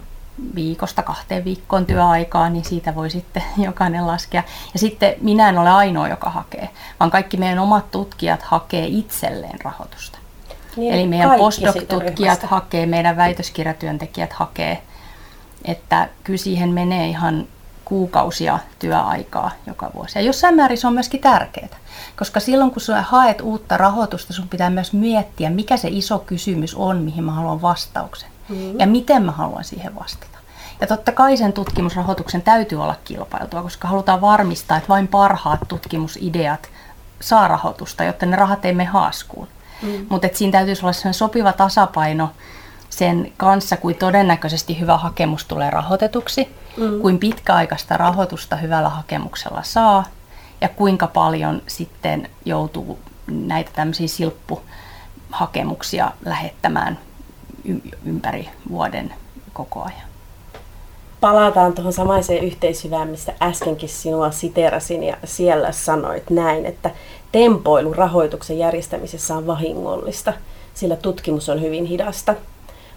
viikosta 0.55 1.03
kahteen 1.03 1.45
viikkoon 1.45 1.85
työaikaa, 1.85 2.49
niin 2.49 2.65
siitä 2.65 2.95
voi 2.95 3.09
sitten 3.09 3.43
jokainen 3.67 4.07
laskea. 4.07 4.43
Ja 4.73 4.79
sitten 4.79 5.13
minä 5.21 5.49
en 5.49 5.57
ole 5.57 5.69
ainoa, 5.69 6.07
joka 6.07 6.29
hakee, 6.29 6.69
vaan 6.99 7.11
kaikki 7.11 7.37
meidän 7.37 7.59
omat 7.59 7.91
tutkijat 7.91 8.41
hakee 8.41 8.85
itselleen 8.85 9.61
rahoitusta. 9.63 10.19
Niin, 10.75 10.93
Eli 10.93 11.07
meidän 11.07 11.37
postdoc-tutkijat 11.37 12.43
hakee, 12.43 12.85
meidän 12.85 13.17
väitöskirjatyöntekijät 13.17 14.33
hakee, 14.33 14.81
että 15.65 16.09
kyllä 16.23 16.37
siihen 16.37 16.69
menee 16.69 17.07
ihan 17.07 17.47
kuukausia 17.85 18.59
työaikaa 18.79 19.51
joka 19.67 19.91
vuosi. 19.95 20.19
Ja 20.19 20.25
jossain 20.25 20.55
määrin 20.55 20.77
se 20.77 20.87
on 20.87 20.93
myöskin 20.93 21.21
tärkeää, 21.21 21.77
koska 22.19 22.39
silloin 22.39 22.71
kun 22.71 22.81
sinä 22.81 23.01
haet 23.01 23.41
uutta 23.41 23.77
rahoitusta, 23.77 24.33
sun 24.33 24.47
pitää 24.47 24.69
myös 24.69 24.93
miettiä, 24.93 25.49
mikä 25.49 25.77
se 25.77 25.87
iso 25.91 26.19
kysymys 26.19 26.75
on, 26.75 26.97
mihin 26.97 27.23
mä 27.23 27.31
haluan 27.31 27.61
vastauksen 27.61 28.29
mm. 28.49 28.79
ja 28.79 28.87
miten 28.87 29.23
mä 29.23 29.31
haluan 29.31 29.63
siihen 29.63 29.95
vastata. 29.95 30.39
Ja 30.81 30.87
totta 30.87 31.11
kai 31.11 31.37
sen 31.37 31.53
tutkimusrahoituksen 31.53 32.41
täytyy 32.41 32.81
olla 32.81 32.95
kilpailtua, 33.03 33.61
koska 33.61 33.87
halutaan 33.87 34.21
varmistaa, 34.21 34.77
että 34.77 34.89
vain 34.89 35.07
parhaat 35.07 35.59
tutkimusideat 35.67 36.69
saa 37.21 37.47
rahoitusta, 37.47 38.03
jotta 38.03 38.25
ne 38.25 38.35
rahat 38.35 38.65
ei 38.65 38.73
mene 38.73 38.89
haaskuun. 38.89 39.47
Mm. 39.81 40.05
Mutta 40.09 40.27
siinä 40.33 40.51
täytyisi 40.51 40.81
olla 40.81 40.93
sellainen 40.93 41.13
sopiva 41.13 41.53
tasapaino 41.53 42.29
sen 42.89 43.33
kanssa, 43.37 43.77
kuin 43.77 43.95
todennäköisesti 43.95 44.79
hyvä 44.79 44.97
hakemus 44.97 45.45
tulee 45.45 45.69
rahoitetuksi, 45.69 46.55
mm. 46.77 47.01
kuin 47.01 47.19
pitkäaikaista 47.19 47.97
rahoitusta 47.97 48.55
hyvällä 48.55 48.89
hakemuksella 48.89 49.63
saa 49.63 50.05
ja 50.61 50.69
kuinka 50.69 51.07
paljon 51.07 51.61
sitten 51.67 52.29
joutuu 52.45 52.99
näitä 53.27 53.71
tämmöisiä 53.73 54.07
silppuhakemuksia 54.07 56.11
lähettämään 56.25 56.99
ympäri 58.05 58.49
vuoden 58.69 59.13
koko 59.53 59.81
ajan. 59.81 60.09
Palataan 61.21 61.73
tuohon 61.73 61.93
samaiseen 61.93 62.43
yhteishyvään, 62.43 63.07
mistä 63.07 63.33
äskenkin 63.41 63.89
sinua 63.89 64.31
siterasin 64.31 65.03
ja 65.03 65.17
siellä 65.25 65.71
sanoit 65.71 66.29
näin, 66.29 66.65
että 66.65 66.91
tempoilu 67.31 67.93
rahoituksen 67.93 68.57
järjestämisessä 68.57 69.35
on 69.35 69.47
vahingollista, 69.47 70.33
sillä 70.73 70.95
tutkimus 70.95 71.49
on 71.49 71.61
hyvin 71.61 71.85
hidasta. 71.85 72.35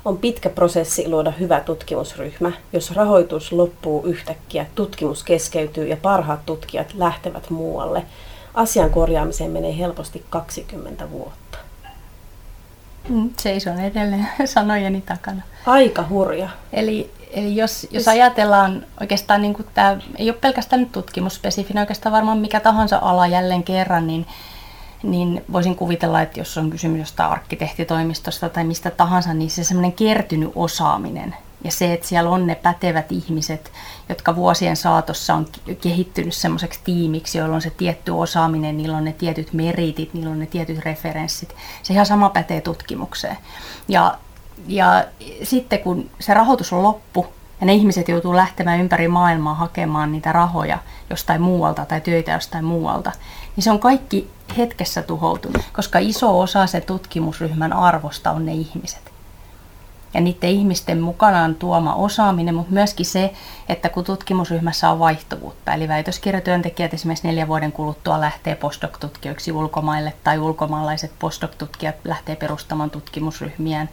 On 0.05 0.19
pitkä 0.19 0.51
prosessi 0.51 1.09
luoda 1.09 1.31
hyvä 1.31 1.61
tutkimusryhmä. 1.61 2.53
Jos 2.73 2.91
rahoitus 2.91 3.53
loppuu 3.53 4.05
yhtäkkiä, 4.05 4.67
tutkimus 4.75 5.25
keskeytyy 5.25 5.89
ja 5.89 5.97
parhaat 5.97 6.47
tutkijat 6.47 6.95
lähtevät 6.95 7.51
muualle. 7.51 8.03
Asian 8.55 8.91
korjaamiseen 8.91 9.51
menee 9.51 9.79
helposti 9.79 10.25
20 10.31 11.11
vuotta. 11.11 11.42
Mm, 13.09 13.31
seison 13.37 13.81
edelleen 13.81 14.29
sanojeni 14.45 15.01
takana. 15.01 15.43
Aika 15.67 16.05
hurja. 16.11 16.49
Eli, 16.73 17.11
eli 17.31 17.57
jos, 17.57 17.87
jos 17.91 18.09
ajatellaan 18.09 18.87
oikeastaan, 19.01 19.43
niin 19.43 19.55
kuin 19.55 19.67
tämä 19.75 19.97
ei 20.17 20.31
ole 20.31 20.39
pelkästään 20.41 20.81
nyt 20.83 20.93
tutkimusspesifinen, 20.93 21.81
oikeastaan 21.81 22.13
varmaan 22.13 22.39
mikä 22.39 22.61
tahansa 22.61 22.99
ala 23.03 23.27
jälleen 23.27 23.63
kerran, 23.63 24.07
niin 24.07 24.27
niin 25.03 25.45
voisin 25.53 25.77
kuvitella, 25.77 26.23
että 26.23 26.41
jos 26.41 26.59
on 26.59 26.71
kysymys 26.71 26.99
jostain 26.99 27.31
arkkitehtitoimistosta 27.31 28.49
tai 28.49 28.65
mistä 28.65 28.91
tahansa, 28.91 29.35
niin 29.35 29.51
se 29.51 29.65
semmoinen 29.65 29.93
kertynyt 29.93 30.53
osaaminen 30.55 31.35
ja 31.65 31.71
se, 31.71 31.93
että 31.93 32.07
siellä 32.07 32.31
on 32.31 32.47
ne 32.47 32.55
pätevät 32.55 33.13
ihmiset, 33.13 33.73
jotka 34.09 34.37
vuosien 34.37 34.77
saatossa 34.77 35.35
on 35.35 35.47
kehittynyt 35.81 36.35
semmoiseksi 36.35 36.81
tiimiksi, 36.85 37.39
joilla 37.39 37.55
on 37.55 37.63
se 37.63 37.71
tietty 37.71 38.11
osaaminen, 38.11 38.77
niillä 38.77 38.97
on 38.97 39.05
ne 39.05 39.13
tietyt 39.13 39.53
meritit, 39.53 40.15
niillä 40.15 40.31
on 40.31 40.39
ne 40.39 40.47
tietyt 40.47 40.79
referenssit. 40.79 41.55
Se 41.83 41.93
ihan 41.93 42.07
sama 42.07 42.29
pätee 42.29 42.61
tutkimukseen. 42.61 43.39
Ja, 43.89 44.19
ja 44.67 45.05
sitten 45.43 45.79
kun 45.79 46.11
se 46.21 46.35
rahoitus 46.35 46.73
on 46.73 46.83
loppu, 46.83 47.27
ja 47.61 47.67
ne 47.67 47.75
ihmiset 47.75 48.09
joutuu 48.09 48.37
lähtemään 48.37 48.81
ympäri 48.81 49.09
maailmaa 49.09 49.55
hakemaan 49.55 50.13
niitä 50.13 50.33
rahoja 50.33 50.79
jostain 51.11 51.43
muualta 51.43 51.85
tai 51.85 52.01
töitä 52.01 52.33
jostain 52.33 52.65
muualta, 52.65 53.13
niin 53.57 53.65
se 53.65 53.71
on 53.71 53.79
kaikki 53.79 54.31
hetkessä 54.59 55.03
tuhoutunut, 55.03 55.63
koska 55.73 55.99
iso 55.99 56.41
osa 56.41 56.67
se 56.67 56.81
tutkimusryhmän 56.81 57.73
arvosta 57.73 58.31
on 58.31 58.47
ne 58.47 58.53
ihmiset. 58.53 59.12
Ja 60.15 60.21
niiden 60.21 60.51
ihmisten 60.51 61.01
mukanaan 61.01 61.55
tuoma 61.55 61.95
osaaminen, 61.95 62.55
mutta 62.55 62.73
myöskin 62.73 63.07
se, 63.07 63.33
että 63.69 63.89
kun 63.89 64.05
tutkimusryhmässä 64.05 64.91
on 64.91 64.99
vaihtuvuutta, 64.99 65.75
eli 65.75 65.89
väitöskirjatyöntekijät 65.89 66.95
esimerkiksi 66.95 67.27
neljän 67.27 67.49
vuoden 67.49 67.73
kuluttua 67.73 68.21
lähtee 68.21 68.55
postdoc-tutkijoiksi 68.55 69.53
ulkomaille 69.53 70.13
tai 70.25 70.39
ulkomaalaiset 70.39 71.13
postdoc-tutkijat 71.19 71.95
lähtee 72.05 72.37
perustamaan 72.37 72.91
tutkimusryhmiään, 72.91 73.89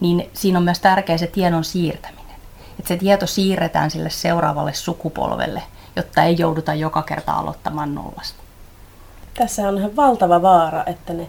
niin 0.00 0.30
siinä 0.32 0.58
on 0.58 0.64
myös 0.64 0.80
tärkeä 0.80 1.18
se 1.18 1.26
tiedon 1.26 1.64
siirtäminen. 1.64 2.36
Että 2.78 2.88
se 2.88 2.96
tieto 2.96 3.26
siirretään 3.26 3.90
sille 3.90 4.10
seuraavalle 4.10 4.74
sukupolvelle, 4.74 5.62
jotta 5.96 6.22
ei 6.22 6.36
jouduta 6.38 6.74
joka 6.74 7.02
kerta 7.02 7.32
aloittamaan 7.32 7.94
nollasta 7.94 8.46
tässä 9.38 9.68
on 9.68 9.78
ihan 9.78 9.96
valtava 9.96 10.42
vaara, 10.42 10.84
että 10.86 11.12
ne 11.12 11.28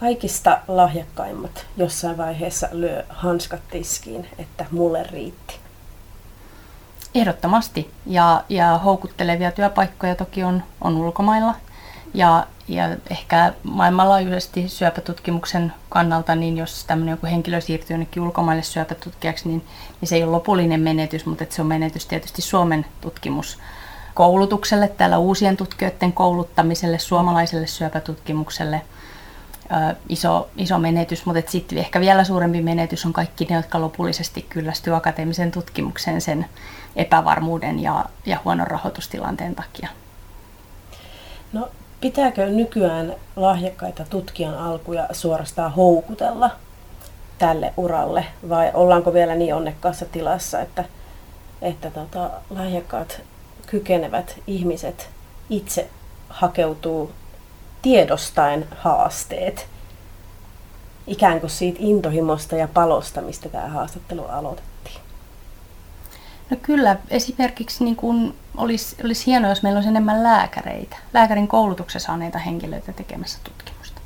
kaikista 0.00 0.58
lahjakkaimmat 0.68 1.66
jossain 1.76 2.16
vaiheessa 2.16 2.68
lyö 2.72 3.04
hanskat 3.08 3.60
tiskiin, 3.70 4.26
että 4.38 4.66
mulle 4.70 5.02
riitti. 5.02 5.58
Ehdottomasti. 7.14 7.90
Ja, 8.06 8.44
ja 8.48 8.78
houkuttelevia 8.78 9.52
työpaikkoja 9.52 10.14
toki 10.14 10.44
on, 10.44 10.62
on 10.80 10.96
ulkomailla. 10.96 11.54
Ja, 12.14 12.46
ja 12.68 12.96
ehkä 13.10 13.52
maailmanlaajuisesti 13.62 14.68
syöpätutkimuksen 14.68 15.72
kannalta, 15.88 16.34
niin 16.34 16.56
jos 16.56 16.84
tämmöinen 16.84 17.12
joku 17.12 17.26
henkilö 17.26 17.60
siirtyy 17.60 17.94
jonnekin 17.94 18.22
ulkomaille 18.22 18.62
syöpätutkijaksi, 18.62 19.48
niin, 19.48 19.64
niin 20.00 20.08
se 20.08 20.16
ei 20.16 20.22
ole 20.22 20.30
lopullinen 20.30 20.80
menetys, 20.80 21.26
mutta 21.26 21.44
se 21.50 21.62
on 21.62 21.68
menetys 21.68 22.06
tietysti 22.06 22.42
Suomen 22.42 22.86
tutkimus 23.00 23.58
koulutukselle, 24.14 24.88
täällä 24.88 25.18
uusien 25.18 25.56
tutkijoiden 25.56 26.12
kouluttamiselle, 26.12 26.98
suomalaiselle 26.98 27.66
syöpätutkimukselle 27.66 28.82
iso, 30.08 30.48
iso 30.56 30.78
menetys, 30.78 31.26
mutta 31.26 31.50
sitten 31.50 31.78
ehkä 31.78 32.00
vielä 32.00 32.24
suurempi 32.24 32.62
menetys 32.62 33.06
on 33.06 33.12
kaikki 33.12 33.44
ne, 33.44 33.56
jotka 33.56 33.80
lopullisesti 33.80 34.42
kyllästyy 34.48 34.96
akateemisen 34.96 35.50
tutkimukseen 35.50 36.20
sen 36.20 36.46
epävarmuuden 36.96 37.82
ja, 37.82 38.04
ja 38.26 38.38
huonon 38.44 38.66
rahoitustilanteen 38.66 39.54
takia. 39.54 39.88
No, 41.52 41.68
pitääkö 42.00 42.46
nykyään 42.46 43.14
lahjakkaita 43.36 44.04
tutkijan 44.10 44.58
alkuja 44.58 45.08
suorastaan 45.12 45.72
houkutella 45.72 46.50
tälle 47.38 47.72
uralle 47.76 48.26
vai 48.48 48.70
ollaanko 48.74 49.12
vielä 49.12 49.34
niin 49.34 49.54
onnekkaassa 49.54 50.06
tilassa, 50.06 50.60
että, 50.60 50.84
että 51.62 51.90
tota, 51.90 52.30
lahjakkaat 52.50 53.20
kykenevät 53.66 54.36
ihmiset 54.46 55.08
itse 55.50 55.88
hakeutuu 56.28 57.10
tiedostaen 57.82 58.68
haasteet 58.76 59.68
ikään 61.06 61.40
kuin 61.40 61.50
siitä 61.50 61.78
intohimosta 61.82 62.56
ja 62.56 62.68
palosta, 62.68 63.20
mistä 63.20 63.48
tämä 63.48 63.68
haastattelu 63.68 64.24
aloitettiin? 64.24 65.00
No 66.50 66.56
kyllä, 66.62 66.96
esimerkiksi 67.10 67.84
niin 67.84 67.96
kun 67.96 68.34
olisi, 68.56 68.96
olisi 69.04 69.26
hienoa, 69.26 69.50
jos 69.50 69.62
meillä 69.62 69.78
olisi 69.78 69.88
enemmän 69.88 70.22
lääkäreitä, 70.22 70.96
lääkärin 71.14 71.48
koulutuksessa 71.48 72.06
saaneita 72.06 72.38
henkilöitä 72.38 72.92
tekemässä 72.92 73.38
tutkimusta 73.44 74.00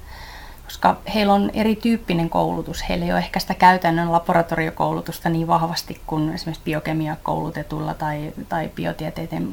koska 0.64 0.96
heillä 1.14 1.32
on 1.32 1.50
erityyppinen 1.54 2.30
koulutus. 2.30 2.88
Heillä 2.88 3.04
ei 3.04 3.12
ole 3.12 3.18
ehkä 3.18 3.40
sitä 3.40 3.54
käytännön 3.54 4.12
laboratoriokoulutusta 4.12 5.28
niin 5.28 5.46
vahvasti 5.46 6.00
kuin 6.06 6.34
esimerkiksi 6.34 6.64
biokemia-koulutetulla 6.64 7.94
tai, 7.94 8.32
tai 8.48 8.70
biotieteiden 8.74 9.48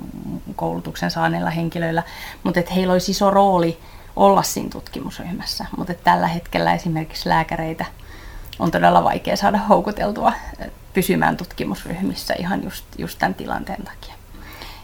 koulutuksen 0.56 1.12
saaneilla 1.12 1.50
henkilöillä, 1.50 2.04
mutta 2.44 2.60
että 2.60 2.74
heillä 2.74 2.94
olisi 2.94 3.12
iso 3.12 3.30
rooli 3.30 3.78
olla 4.16 4.44
siinä 4.44 4.70
tutkimusryhmässä. 4.70 5.66
Mutta 5.78 5.94
tällä 5.94 6.28
hetkellä 6.28 6.74
esimerkiksi 6.74 7.30
lääkäreitä 7.30 7.86
on 8.60 8.72
todella 8.72 9.04
vaikea 9.04 9.38
saada 9.38 9.58
houkuteltua 9.58 10.34
pysymään 10.94 11.38
tutkimusryhmissä 11.38 12.34
ihan 12.40 12.64
just, 12.64 12.86
just 12.98 13.20
tämän 13.20 13.34
tilanteen 13.34 13.84
takia. 13.84 14.14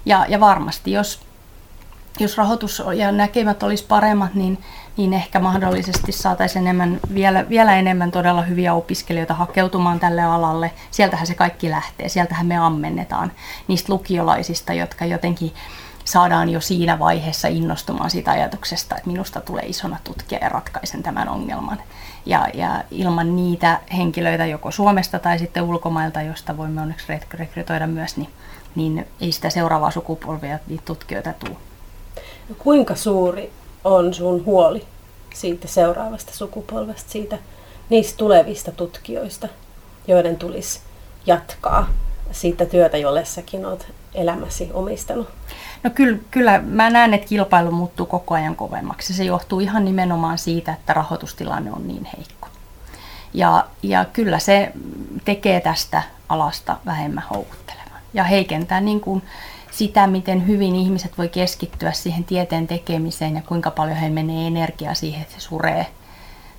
Ja, 0.05 0.25
ja 0.29 0.39
varmasti, 0.39 0.91
jos, 0.91 1.19
jos 2.19 2.37
rahoitus 2.37 2.83
ja 2.95 3.11
näkemät 3.11 3.63
olisi 3.63 3.85
paremmat, 3.85 4.33
niin 4.33 4.57
niin 4.97 5.13
ehkä 5.13 5.39
mahdollisesti 5.39 6.11
saataisiin 6.11 6.61
enemmän, 6.61 6.99
vielä, 7.13 7.49
vielä 7.49 7.75
enemmän 7.75 8.11
todella 8.11 8.41
hyviä 8.41 8.73
opiskelijoita 8.73 9.33
hakeutumaan 9.33 9.99
tälle 9.99 10.21
alalle. 10.23 10.71
Sieltähän 10.91 11.27
se 11.27 11.33
kaikki 11.33 11.69
lähtee, 11.69 12.09
sieltähän 12.09 12.45
me 12.45 12.57
ammennetaan 12.57 13.31
niistä 13.67 13.93
lukiolaisista, 13.93 14.73
jotka 14.73 15.05
jotenkin 15.05 15.53
saadaan 16.07 16.49
jo 16.49 16.61
siinä 16.61 16.99
vaiheessa 16.99 17.47
innostumaan 17.47 18.09
siitä 18.09 18.31
ajatuksesta, 18.31 18.95
että 18.95 19.07
minusta 19.07 19.41
tulee 19.41 19.65
isona 19.65 19.97
tutkija 20.03 20.39
ja 20.41 20.49
ratkaisen 20.49 21.03
tämän 21.03 21.29
ongelman. 21.29 21.81
Ja, 22.25 22.47
ja 22.53 22.83
ilman 22.91 23.35
niitä 23.35 23.79
henkilöitä 23.97 24.45
joko 24.45 24.71
Suomesta 24.71 25.19
tai 25.19 25.39
sitten 25.39 25.63
ulkomailta, 25.63 26.21
josta 26.21 26.57
voimme 26.57 26.81
onneksi 26.81 27.05
rekrytoida 27.33 27.87
myös, 27.87 28.17
niin, 28.17 28.29
niin 28.75 29.07
ei 29.21 29.31
sitä 29.31 29.49
seuraavaa 29.49 29.91
sukupolvia 29.91 30.59
niitä 30.67 30.83
tutkijoita 30.85 31.33
tule. 31.33 31.55
No 32.49 32.55
kuinka 32.57 32.95
suuri 32.95 33.51
on 33.83 34.13
sun 34.13 34.45
huoli 34.45 34.85
siitä 35.33 35.67
seuraavasta 35.67 36.33
sukupolvesta, 36.33 37.11
siitä 37.11 37.37
niistä 37.89 38.17
tulevista 38.17 38.71
tutkijoista, 38.71 39.47
joiden 40.07 40.37
tulisi 40.37 40.79
jatkaa 41.25 41.89
siitä 42.31 42.65
työtä, 42.65 42.97
jolle 42.97 43.25
säkin 43.25 43.65
olet 43.65 43.87
elämäsi 44.13 44.69
omistanut? 44.73 45.27
No 45.87 45.91
kyllä, 45.95 46.17
kyllä 46.31 46.59
mä 46.59 46.89
näen, 46.89 47.13
että 47.13 47.27
kilpailu 47.27 47.71
muuttuu 47.71 48.05
koko 48.05 48.35
ajan 48.35 48.55
kovemmaksi. 48.55 49.13
Se 49.13 49.23
johtuu 49.23 49.59
ihan 49.59 49.85
nimenomaan 49.85 50.37
siitä, 50.37 50.73
että 50.73 50.93
rahoitustilanne 50.93 51.71
on 51.71 51.87
niin 51.87 52.07
heikko. 52.17 52.47
Ja, 53.33 53.65
ja 53.83 54.05
kyllä 54.05 54.39
se 54.39 54.71
tekee 55.25 55.61
tästä 55.61 56.03
alasta 56.29 56.77
vähemmän 56.85 57.23
houkuttelevan 57.33 58.01
ja 58.13 58.23
heikentää 58.23 58.81
niin 58.81 59.01
kuin 59.01 59.23
sitä, 59.71 60.07
miten 60.07 60.47
hyvin 60.47 60.75
ihmiset 60.75 61.17
voi 61.17 61.29
keskittyä 61.29 61.91
siihen 61.91 62.23
tieteen 62.23 62.67
tekemiseen 62.67 63.35
ja 63.35 63.41
kuinka 63.41 63.71
paljon 63.71 63.97
he 63.97 64.09
menee 64.09 64.47
energiaa 64.47 64.93
siihen, 64.93 65.21
että 65.21 65.33
se 65.33 65.39
suree 65.39 65.87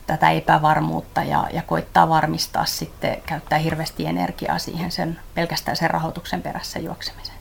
tätä 0.06 0.30
epävarmuutta 0.30 1.22
ja, 1.22 1.48
ja 1.52 1.62
koittaa 1.62 2.08
varmistaa 2.08 2.64
sitten, 2.64 3.16
käyttää 3.26 3.58
hirveästi 3.58 4.06
energiaa 4.06 4.58
siihen 4.58 4.90
sen, 4.90 5.20
pelkästään 5.34 5.76
sen 5.76 5.90
rahoituksen 5.90 6.42
perässä 6.42 6.78
juoksemiseen. 6.78 7.37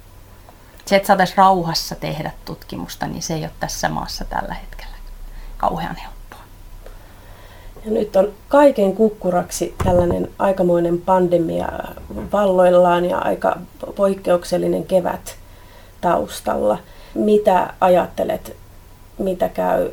Se, 0.87 0.95
että 0.95 1.07
saataisiin 1.07 1.37
rauhassa 1.37 1.95
tehdä 1.95 2.31
tutkimusta, 2.45 3.07
niin 3.07 3.21
se 3.21 3.33
ei 3.33 3.41
ole 3.41 3.51
tässä 3.59 3.89
maassa 3.89 4.25
tällä 4.25 4.53
hetkellä 4.53 4.95
kauhean 5.57 5.95
helppoa. 5.95 6.39
Ja 7.85 7.91
nyt 7.91 8.15
on 8.15 8.33
kaiken 8.47 8.95
kukkuraksi 8.95 9.75
tällainen 9.83 10.29
aikamoinen 10.39 11.01
pandemia 11.01 11.69
valloillaan 12.33 13.05
ja 13.05 13.17
aika 13.17 13.59
poikkeuksellinen 13.95 14.83
kevät 14.83 15.35
taustalla. 16.01 16.77
Mitä 17.15 17.73
ajattelet, 17.81 18.55
mitä 19.17 19.49
käy 19.49 19.91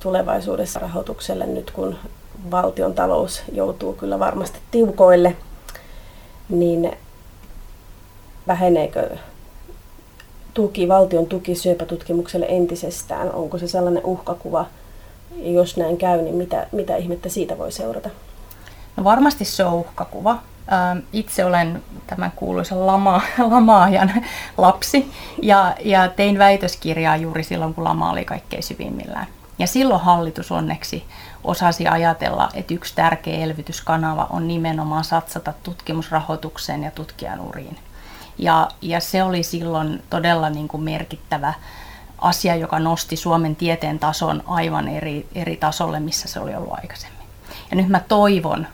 tulevaisuudessa 0.00 0.80
rahoitukselle 0.80 1.46
nyt, 1.46 1.70
kun 1.70 1.96
valtion 2.50 2.94
talous 2.94 3.42
joutuu 3.52 3.92
kyllä 3.92 4.18
varmasti 4.18 4.58
tiukoille, 4.70 5.36
niin 6.48 6.96
väheneekö 8.46 9.16
tuki, 10.58 10.88
valtion 10.88 11.26
tuki 11.26 11.54
syöpätutkimukselle 11.54 12.46
entisestään? 12.48 13.32
Onko 13.32 13.58
se 13.58 13.68
sellainen 13.68 14.04
uhkakuva? 14.04 14.66
Jos 15.36 15.76
näin 15.76 15.96
käy, 15.96 16.22
niin 16.22 16.34
mitä, 16.34 16.66
mitä 16.72 16.96
ihmettä 16.96 17.28
siitä 17.28 17.58
voi 17.58 17.72
seurata? 17.72 18.10
No 18.96 19.04
varmasti 19.04 19.44
se 19.44 19.64
on 19.64 19.72
uhkakuva. 19.72 20.38
Itse 21.12 21.44
olen 21.44 21.82
tämän 22.06 22.32
kuuluisen 22.36 22.86
lama, 22.86 23.20
lamaajan 23.50 24.12
lapsi 24.56 25.10
ja, 25.42 25.74
ja 25.84 26.08
tein 26.08 26.38
väitöskirjaa 26.38 27.16
juuri 27.16 27.44
silloin, 27.44 27.74
kun 27.74 27.84
lama 27.84 28.10
oli 28.10 28.24
kaikkein 28.24 28.62
syvimmillään. 28.62 29.26
Ja 29.58 29.66
silloin 29.66 30.00
hallitus 30.00 30.52
onneksi 30.52 31.04
osasi 31.44 31.88
ajatella, 31.88 32.48
että 32.54 32.74
yksi 32.74 32.94
tärkeä 32.94 33.38
elvytyskanava 33.38 34.26
on 34.30 34.48
nimenomaan 34.48 35.04
satsata 35.04 35.52
tutkimusrahoitukseen 35.62 36.82
ja 36.82 36.90
tutkijan 36.90 37.40
uriin. 37.40 37.78
Ja, 38.38 38.68
ja 38.82 39.00
se 39.00 39.22
oli 39.22 39.42
silloin 39.42 40.02
todella 40.10 40.50
niin 40.50 40.68
kuin 40.68 40.82
merkittävä 40.82 41.54
asia, 42.18 42.56
joka 42.56 42.78
nosti 42.78 43.16
Suomen 43.16 43.56
tieteen 43.56 43.98
tason 43.98 44.42
aivan 44.46 44.88
eri, 44.88 45.28
eri 45.34 45.56
tasolle, 45.56 46.00
missä 46.00 46.28
se 46.28 46.40
oli 46.40 46.54
ollut 46.54 46.72
aikaisemmin. 46.72 47.18
Ja 47.70 47.76
nyt 47.76 47.88
mä 47.88 48.00
toivon, 48.00 48.66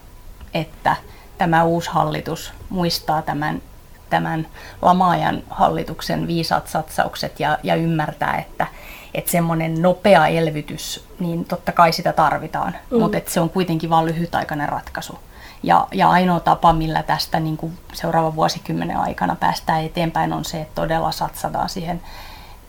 että 0.54 0.96
tämä 1.38 1.64
uusi 1.64 1.90
hallitus 1.90 2.52
muistaa 2.68 3.22
tämän, 3.22 3.62
tämän 4.10 4.46
lamaajan 4.82 5.42
hallituksen 5.50 6.26
viisaat 6.26 6.68
satsaukset 6.68 7.40
ja, 7.40 7.58
ja 7.62 7.74
ymmärtää, 7.74 8.36
että, 8.38 8.66
että 9.14 9.30
semmoinen 9.30 9.82
nopea 9.82 10.26
elvytys, 10.26 11.04
niin 11.18 11.44
totta 11.44 11.72
kai 11.72 11.92
sitä 11.92 12.12
tarvitaan, 12.12 12.76
mm. 12.90 12.98
mutta 12.98 13.18
että 13.18 13.30
se 13.30 13.40
on 13.40 13.50
kuitenkin 13.50 13.90
vain 13.90 14.06
lyhytaikainen 14.06 14.68
ratkaisu. 14.68 15.18
Ja, 15.64 15.86
ja 15.92 16.10
ainoa 16.10 16.40
tapa, 16.40 16.72
millä 16.72 17.02
tästä 17.02 17.40
niin 17.40 17.56
kuin 17.56 17.78
seuraavan 17.92 18.36
vuosikymmenen 18.36 18.96
aikana 18.96 19.36
päästään 19.36 19.84
eteenpäin, 19.84 20.32
on 20.32 20.44
se, 20.44 20.60
että 20.60 20.74
todella 20.74 21.12
satsataan 21.12 21.68
siihen 21.68 22.02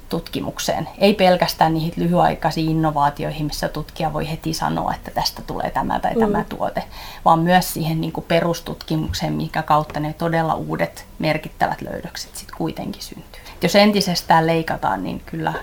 tutkimukseen. 0.09 0.89
Ei 0.97 1.13
pelkästään 1.13 1.73
niihin 1.73 1.93
lyhyaikaisiin 1.95 2.69
innovaatioihin, 2.69 3.45
missä 3.45 3.67
tutkija 3.67 4.13
voi 4.13 4.29
heti 4.29 4.53
sanoa, 4.53 4.93
että 4.93 5.11
tästä 5.11 5.41
tulee 5.41 5.71
tämä 5.71 5.99
tai 5.99 6.13
mm. 6.13 6.19
tämä 6.19 6.43
tuote, 6.49 6.83
vaan 7.25 7.39
myös 7.39 7.73
siihen 7.73 8.01
niin 8.01 8.13
kuin 8.13 8.25
perustutkimukseen, 8.27 9.33
mikä 9.33 9.61
kautta 9.61 9.99
ne 9.99 10.13
todella 10.13 10.53
uudet 10.53 11.05
merkittävät 11.19 11.81
löydökset 11.81 12.35
sitten 12.35 12.57
kuitenkin 12.57 13.01
syntyy. 13.01 13.41
Et 13.55 13.63
jos 13.63 13.75
entisestään 13.75 14.47
leikataan, 14.47 15.03
niin 15.03 15.21
kyllä 15.25 15.53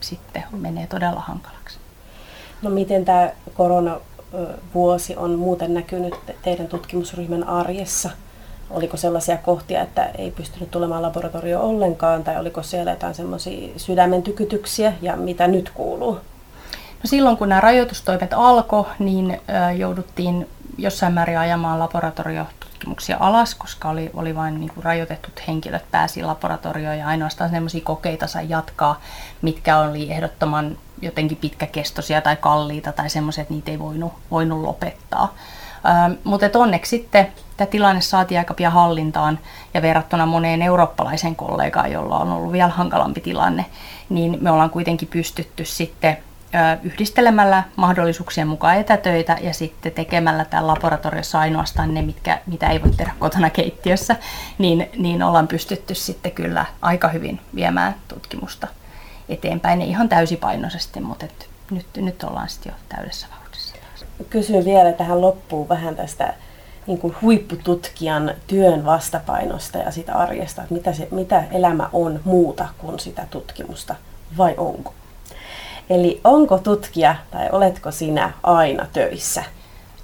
sitten 0.00 0.44
menee 0.50 0.86
todella 0.86 1.20
hankalaksi. 1.20 1.78
No 2.62 2.70
miten 2.70 3.04
tämä 3.04 3.30
koronavuosi 4.34 5.16
on 5.16 5.38
muuten 5.38 5.74
näkynyt 5.74 6.14
teidän 6.42 6.66
tutkimusryhmän 6.66 7.44
arjessa? 7.44 8.10
Oliko 8.70 8.96
sellaisia 8.96 9.36
kohtia, 9.36 9.82
että 9.82 10.04
ei 10.18 10.30
pystynyt 10.30 10.70
tulemaan 10.70 11.02
laboratorio 11.02 11.60
ollenkaan, 11.60 12.24
tai 12.24 12.36
oliko 12.36 12.62
siellä 12.62 12.90
jotain 12.90 13.14
semmoisia 13.14 13.68
sydämen 13.76 14.22
tykytyksiä, 14.22 14.92
ja 15.02 15.16
mitä 15.16 15.48
nyt 15.48 15.70
kuuluu? 15.74 16.12
No 16.12 17.04
silloin 17.04 17.36
kun 17.36 17.48
nämä 17.48 17.60
rajoitustoimet 17.60 18.32
alkoi, 18.32 18.84
niin 18.98 19.40
jouduttiin 19.76 20.48
jossain 20.78 21.12
määrin 21.12 21.38
ajamaan 21.38 21.78
laboratoriotutkimuksia 22.84 23.16
alas, 23.20 23.54
koska 23.54 23.88
oli, 23.88 24.10
oli 24.14 24.34
vain 24.34 24.60
niin 24.60 24.70
kuin 24.74 24.84
rajoitetut 24.84 25.46
henkilöt 25.48 25.90
pääsi 25.90 26.22
laboratorioon 26.22 26.98
ja 26.98 27.08
ainoastaan 27.08 27.50
sellaisia 27.50 27.84
kokeita 27.84 28.26
sai 28.26 28.48
jatkaa, 28.48 29.00
mitkä 29.42 29.78
oli 29.78 30.12
ehdottoman 30.12 30.76
jotenkin 31.02 31.38
pitkäkestoisia 31.38 32.20
tai 32.20 32.36
kalliita 32.36 32.92
tai 32.92 33.10
semmoisia, 33.10 33.42
että 33.42 33.54
niitä 33.54 33.70
ei 33.70 33.78
voinut, 33.78 34.12
voinut 34.30 34.62
lopettaa. 34.62 35.34
Ähm, 35.86 36.12
mutta 36.24 36.58
onneksi 36.58 36.90
sitten 36.90 37.32
tämä 37.56 37.66
tilanne 37.66 38.00
saatiin 38.00 38.38
aika 38.38 38.54
pian 38.54 38.72
hallintaan 38.72 39.38
ja 39.74 39.82
verrattuna 39.82 40.26
moneen 40.26 40.62
eurooppalaiseen 40.62 41.36
kollegaan, 41.36 41.92
jolla 41.92 42.18
on 42.18 42.32
ollut 42.32 42.52
vielä 42.52 42.68
hankalampi 42.68 43.20
tilanne, 43.20 43.66
niin 44.08 44.38
me 44.40 44.50
ollaan 44.50 44.70
kuitenkin 44.70 45.08
pystytty 45.08 45.64
sitten 45.64 46.16
yhdistelemällä 46.82 47.62
mahdollisuuksien 47.76 48.48
mukaan 48.48 48.76
etätöitä 48.76 49.36
ja 49.40 49.54
sitten 49.54 49.92
tekemällä 49.92 50.44
täällä 50.44 50.68
laboratoriossa 50.68 51.38
ainoastaan 51.40 51.94
ne, 51.94 52.02
mitkä, 52.02 52.40
mitä 52.46 52.68
ei 52.68 52.82
voi 52.82 52.90
tehdä 52.90 53.12
kotona 53.18 53.50
keittiössä, 53.50 54.16
niin, 54.58 54.90
niin 54.96 55.22
ollaan 55.22 55.48
pystytty 55.48 55.94
sitten 55.94 56.32
kyllä 56.32 56.66
aika 56.82 57.08
hyvin 57.08 57.40
viemään 57.54 57.94
tutkimusta 58.08 58.68
eteenpäin. 59.28 59.80
Ei 59.80 59.88
ihan 59.88 60.08
täysipainoisesti, 60.08 61.00
mutta 61.00 61.24
et 61.24 61.48
nyt, 61.70 61.86
nyt 61.96 62.22
ollaan 62.22 62.48
sitten 62.48 62.72
jo 62.72 62.96
täydessä 62.96 63.26
vauhdissa. 63.30 63.74
Kysyn 64.30 64.64
vielä 64.64 64.92
tähän 64.92 65.20
loppuun 65.20 65.68
vähän 65.68 65.96
tästä 65.96 66.34
niin 66.86 66.98
kuin 66.98 67.16
huippututkijan 67.22 68.34
työn 68.46 68.84
vastapainosta 68.84 69.78
ja 69.78 69.90
sitä 69.90 70.14
arjesta, 70.14 70.62
että 70.62 70.74
mitä, 70.74 70.92
se, 70.92 71.08
mitä 71.10 71.44
elämä 71.50 71.90
on 71.92 72.20
muuta 72.24 72.68
kuin 72.78 72.98
sitä 72.98 73.26
tutkimusta, 73.30 73.94
vai 74.38 74.54
onko? 74.56 74.94
Eli 75.90 76.20
onko 76.24 76.58
tutkija 76.58 77.14
tai 77.30 77.48
oletko 77.52 77.90
sinä 77.90 78.32
aina 78.42 78.86
töissä? 78.92 79.44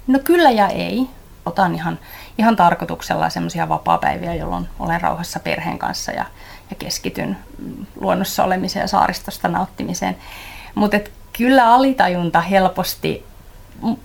No 0.07 0.19
kyllä 0.23 0.51
ja 0.51 0.67
ei. 0.67 1.07
Otan 1.45 1.75
ihan, 1.75 1.99
ihan 2.37 2.55
tarkoituksella 2.55 3.29
semmoisia 3.29 3.69
vapaa-päiviä, 3.69 4.35
jolloin 4.35 4.69
olen 4.79 5.01
rauhassa 5.01 5.39
perheen 5.39 5.79
kanssa 5.79 6.11
ja, 6.11 6.25
ja 6.69 6.75
keskityn 6.75 7.37
luonnossa 8.01 8.43
olemiseen 8.43 8.83
ja 8.83 8.87
saaristosta 8.87 9.47
nauttimiseen. 9.47 10.17
Mutta 10.75 10.97
kyllä 11.33 11.73
alitajunta 11.73 12.41
helposti 12.41 13.25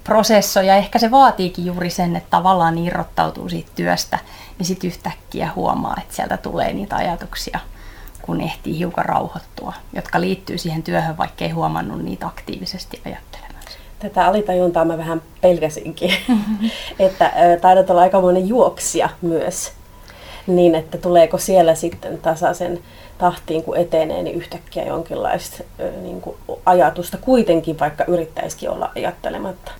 prosessoi 0.05 0.67
ja 0.67 0.77
ehkä 0.77 0.99
se 0.99 1.11
vaatiikin 1.11 1.67
juuri 1.67 1.91
sen, 1.91 2.17
että 2.17 2.31
tavallaan 2.31 2.79
irrottautuu 2.79 3.49
siitä 3.49 3.71
työstä, 3.75 4.19
niin 4.59 4.67
sitten 4.67 4.89
yhtäkkiä 4.89 5.51
huomaa, 5.57 5.97
että 5.99 6.15
sieltä 6.15 6.37
tulee 6.37 6.73
niitä 6.73 6.97
ajatuksia– 6.97 7.61
kun 8.27 8.41
ehtii 8.41 8.79
hiukan 8.79 9.05
rauhoittua, 9.05 9.73
jotka 9.93 10.21
liittyy 10.21 10.59
siihen 10.59 10.83
työhön, 10.83 11.19
vaikka 11.19 11.45
ei 11.45 11.51
huomannut 11.51 12.03
niitä 12.03 12.27
aktiivisesti 12.27 13.01
ajattelemaan. 13.07 13.47
Tätä 13.99 14.27
alitajuntaa 14.27 14.85
mä 14.85 14.99
vähän 14.99 15.23
pelkäsinkin, 15.41 16.15
että 16.99 17.33
taidat 17.61 17.91
olla 17.91 18.01
aikamoinen 18.01 18.49
juoksija 18.49 19.09
myös, 19.23 19.73
niin 20.47 20.75
että 20.75 20.99
tuleeko 20.99 21.39
siellä 21.39 21.75
sitten 21.75 22.19
tasaisen 22.19 22.79
tahtiin, 23.19 23.63
kun 23.63 23.77
etenee, 23.77 24.23
niin 24.23 24.37
yhtäkkiä 24.37 24.85
jonkinlaista 24.85 25.65
niin 26.03 26.21
kuin 26.21 26.37
ajatusta 26.67 27.19
kuitenkin, 27.19 27.79
vaikka 27.79 28.05
yrittäisikin 28.05 28.71
olla 28.71 28.91
ajattelematta. 28.97 29.73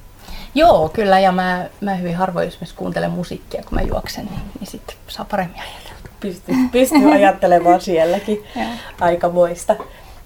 Joo, 0.55 0.89
kyllä, 0.89 1.21
ja 1.21 1.33
mä, 1.33 1.67
mä 1.81 1.95
hyvin 1.95 2.17
harvoin 2.17 2.49
esimerkiksi 2.49 2.77
kuuntelen 2.77 3.11
musiikkia, 3.11 3.63
kun 3.63 3.79
mä 3.79 3.83
juoksen, 3.83 4.25
niin, 4.25 4.41
niin 4.61 4.71
sitten 4.71 4.97
saa 5.09 5.27
paremmin 5.31 5.61
ajatella 5.61 5.96
pystyy, 6.27 6.55
pystyy 6.73 7.13
ajattelemaan 7.13 7.81
sielläkin 7.81 8.45
aika 9.01 9.29
moista. 9.29 9.77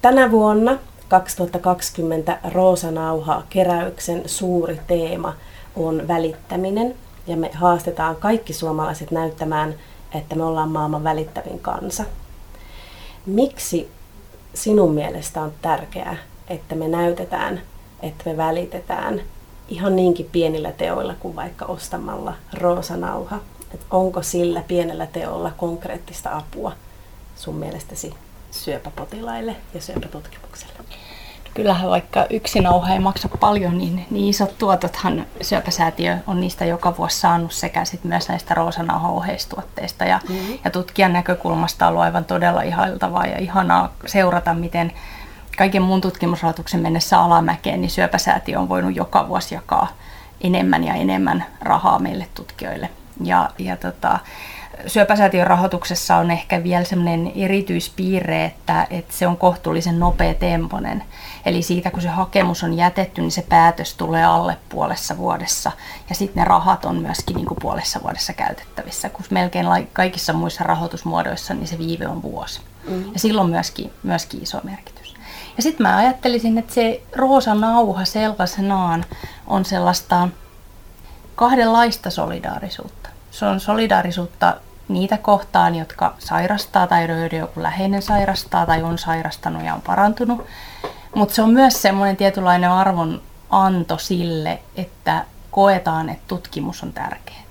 Tänä 0.01 0.31
vuonna 0.31 0.77
2020 1.07 2.39
Roosa 2.53 2.91
Nauha 2.91 3.43
keräyksen 3.49 4.21
suuri 4.25 4.79
teema 4.87 5.33
on 5.75 6.07
välittäminen 6.07 6.95
ja 7.27 7.37
me 7.37 7.51
haastetaan 7.53 8.15
kaikki 8.15 8.53
suomalaiset 8.53 9.11
näyttämään, 9.11 9.75
että 10.13 10.35
me 10.35 10.43
ollaan 10.43 10.69
maailman 10.69 11.03
välittävin 11.03 11.59
kansa. 11.59 12.03
Miksi 13.25 13.91
sinun 14.53 14.93
mielestä 14.93 15.41
on 15.41 15.53
tärkeää, 15.61 16.17
että 16.47 16.75
me 16.75 16.87
näytetään, 16.87 17.61
että 18.01 18.23
me 18.29 18.37
välitetään 18.37 19.21
ihan 19.69 19.95
niinkin 19.95 20.29
pienillä 20.31 20.71
teoilla 20.71 21.15
kuin 21.19 21.35
vaikka 21.35 21.65
ostamalla 21.65 22.33
roosanauha? 22.53 23.39
Et 23.73 23.81
onko 23.91 24.23
sillä 24.23 24.63
pienellä 24.67 25.05
teolla 25.05 25.51
konkreettista 25.57 26.37
apua 26.37 26.71
sun 27.35 27.55
mielestäsi 27.55 28.13
syöpäpotilaille 28.51 29.55
ja 29.73 29.81
syöpätutkimukselle? 29.81 30.73
Kyllähän 31.53 31.89
vaikka 31.89 32.25
yksi 32.29 32.59
nauha 32.59 32.93
ei 32.93 32.99
maksa 32.99 33.29
paljon, 33.39 33.77
niin, 33.77 34.05
niin 34.09 34.29
isot 34.29 34.57
tuotothan 34.57 35.25
syöpäsäätiö 35.41 36.17
on 36.27 36.41
niistä 36.41 36.65
joka 36.65 36.97
vuosi 36.97 37.19
saanut 37.19 37.51
sekä 37.51 37.85
sit 37.85 38.03
myös 38.03 38.29
näistä 38.29 38.53
roosanauha-oheistuotteista. 38.53 40.05
Ja, 40.05 40.19
mm-hmm. 40.29 40.59
ja 40.63 40.71
tutkijan 40.71 41.13
näkökulmasta 41.13 41.85
on 41.85 41.89
ollut 41.89 42.03
aivan 42.03 42.25
todella 42.25 42.61
ihailtavaa 42.61 43.25
ja 43.25 43.37
ihanaa 43.37 43.93
seurata, 44.05 44.53
miten 44.53 44.91
kaiken 45.57 45.81
muun 45.81 46.01
tutkimusrahoituksen 46.01 46.79
mennessä 46.79 47.19
alamäkeen, 47.19 47.81
niin 47.81 47.91
syöpäsäätiö 47.91 48.59
on 48.59 48.69
voinut 48.69 48.95
joka 48.95 49.27
vuosi 49.27 49.55
jakaa 49.55 49.87
enemmän 50.41 50.83
ja 50.83 50.93
enemmän 50.93 51.45
rahaa 51.61 51.99
meille 51.99 52.27
tutkijoille. 52.35 52.89
Ja, 53.23 53.49
ja 53.57 53.77
tota, 53.77 54.19
syöpäsäätiön 54.87 55.47
rahoituksessa 55.47 56.15
on 56.15 56.31
ehkä 56.31 56.63
vielä 56.63 56.83
sellainen 56.83 57.31
erityispiirre, 57.35 58.45
että, 58.45 58.87
että 58.89 59.13
se 59.13 59.27
on 59.27 59.37
kohtuullisen 59.37 59.99
nopea 59.99 60.33
temponen. 60.33 61.03
Eli 61.45 61.61
siitä 61.61 61.91
kun 61.91 62.01
se 62.01 62.07
hakemus 62.07 62.63
on 62.63 62.73
jätetty, 62.73 63.21
niin 63.21 63.31
se 63.31 63.45
päätös 63.49 63.93
tulee 63.93 64.25
alle 64.25 64.57
puolessa 64.69 65.17
vuodessa. 65.17 65.71
Ja 66.09 66.15
sitten 66.15 66.41
ne 66.41 66.45
rahat 66.45 66.85
on 66.85 66.95
myöskin 66.95 67.35
niin 67.35 67.45
kuin 67.45 67.59
puolessa 67.61 67.99
vuodessa 68.03 68.33
käytettävissä, 68.33 69.09
kun 69.09 69.25
melkein 69.29 69.65
kaikissa 69.93 70.33
muissa 70.33 70.63
rahoitusmuodoissa 70.63 71.53
niin 71.53 71.67
se 71.67 71.77
viive 71.77 72.07
on 72.07 72.21
vuosi. 72.21 72.61
Mm. 72.87 73.13
Ja 73.13 73.19
silloin 73.19 73.49
myöskin, 73.49 73.91
myöskin 74.03 74.43
iso 74.43 74.61
merkitys. 74.63 75.15
Ja 75.57 75.63
sitten 75.63 75.87
mä 75.87 75.97
ajattelisin, 75.97 76.57
että 76.57 76.73
se 76.73 77.01
roosa 77.15 77.55
nauha 77.55 78.05
sellaisenaan 78.05 79.05
on 79.47 79.65
sellaista 79.65 80.27
kahdenlaista 81.35 82.09
solidaarisuutta. 82.09 83.00
Se 83.31 83.45
on 83.45 83.59
solidaarisuutta 83.59 84.57
niitä 84.87 85.17
kohtaan, 85.17 85.75
jotka 85.75 86.15
sairastaa 86.19 86.87
tai 86.87 87.07
joiden 87.07 87.39
joku 87.39 87.61
läheinen 87.61 88.01
sairastaa 88.01 88.65
tai 88.65 88.83
on 88.83 88.97
sairastanut 88.97 89.63
ja 89.63 89.73
on 89.73 89.81
parantunut. 89.81 90.45
Mutta 91.15 91.35
se 91.35 91.41
on 91.41 91.49
myös 91.49 91.81
semmoinen 91.81 92.17
tietynlainen 92.17 92.71
arvon 92.71 93.21
anto 93.49 93.97
sille, 93.97 94.59
että 94.75 95.25
koetaan, 95.51 96.09
että 96.09 96.23
tutkimus 96.27 96.83
on 96.83 96.93
tärkeää. 96.93 97.41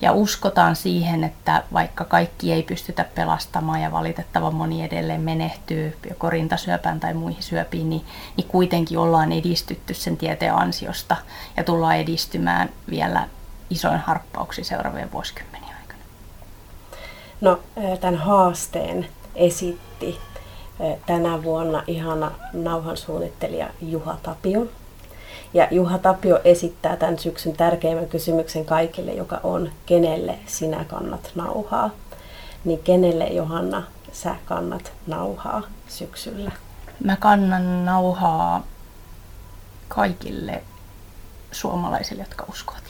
Ja 0.00 0.12
uskotaan 0.12 0.76
siihen, 0.76 1.24
että 1.24 1.64
vaikka 1.72 2.04
kaikki 2.04 2.52
ei 2.52 2.62
pystytä 2.62 3.04
pelastamaan 3.14 3.82
ja 3.82 3.92
valitettavan 3.92 4.54
moni 4.54 4.84
edelleen 4.84 5.20
menehtyy 5.20 5.98
joko 6.08 6.30
rintasyöpään 6.30 7.00
tai 7.00 7.14
muihin 7.14 7.42
syöpiin, 7.42 7.90
niin, 7.90 8.04
niin 8.36 8.48
kuitenkin 8.48 8.98
ollaan 8.98 9.32
edistytty 9.32 9.94
sen 9.94 10.16
tieteen 10.16 10.54
ansiosta 10.54 11.16
ja 11.56 11.64
tullaan 11.64 11.96
edistymään 11.96 12.68
vielä 12.90 13.28
isoin 13.70 13.98
harppauksia 13.98 14.64
seuraavien 14.64 15.12
vuosikymmenien 15.12 15.76
aikana. 15.80 16.02
No, 17.40 17.60
tämän 18.00 18.16
haasteen 18.16 19.08
esitti 19.34 20.18
tänä 21.06 21.42
vuonna 21.42 21.82
ihana 21.86 22.30
nauhan 22.52 22.96
suunnittelija 22.96 23.70
Juha 23.82 24.16
Tapio. 24.22 24.66
Ja 25.54 25.68
Juha 25.70 25.98
Tapio 25.98 26.40
esittää 26.44 26.96
tämän 26.96 27.18
syksyn 27.18 27.56
tärkeimmän 27.56 28.08
kysymyksen 28.08 28.64
kaikille, 28.64 29.12
joka 29.12 29.40
on, 29.42 29.70
kenelle 29.86 30.38
sinä 30.46 30.84
kannat 30.84 31.30
nauhaa? 31.34 31.90
Niin 32.64 32.82
kenelle 32.82 33.26
Johanna 33.26 33.82
sä 34.12 34.36
kannat 34.44 34.92
nauhaa 35.06 35.62
syksyllä? 35.88 36.52
Mä 37.04 37.16
kannan 37.16 37.84
nauhaa 37.84 38.62
kaikille 39.88 40.62
suomalaisille, 41.52 42.22
jotka 42.22 42.44
uskovat. 42.48 42.89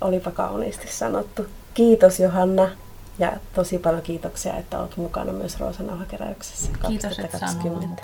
Olipa 0.00 0.30
kauniisti 0.30 0.88
sanottu. 0.92 1.46
Kiitos 1.74 2.20
Johanna 2.20 2.68
ja 3.18 3.32
tosi 3.54 3.78
paljon 3.78 4.02
kiitoksia, 4.02 4.56
että 4.56 4.78
olet 4.78 4.96
mukana 4.96 5.32
myös 5.32 5.60
Roosanauhakeräyksessä 5.60 6.72
Kiitos, 6.88 7.18
että 7.18 7.38
mukana. 7.38 7.96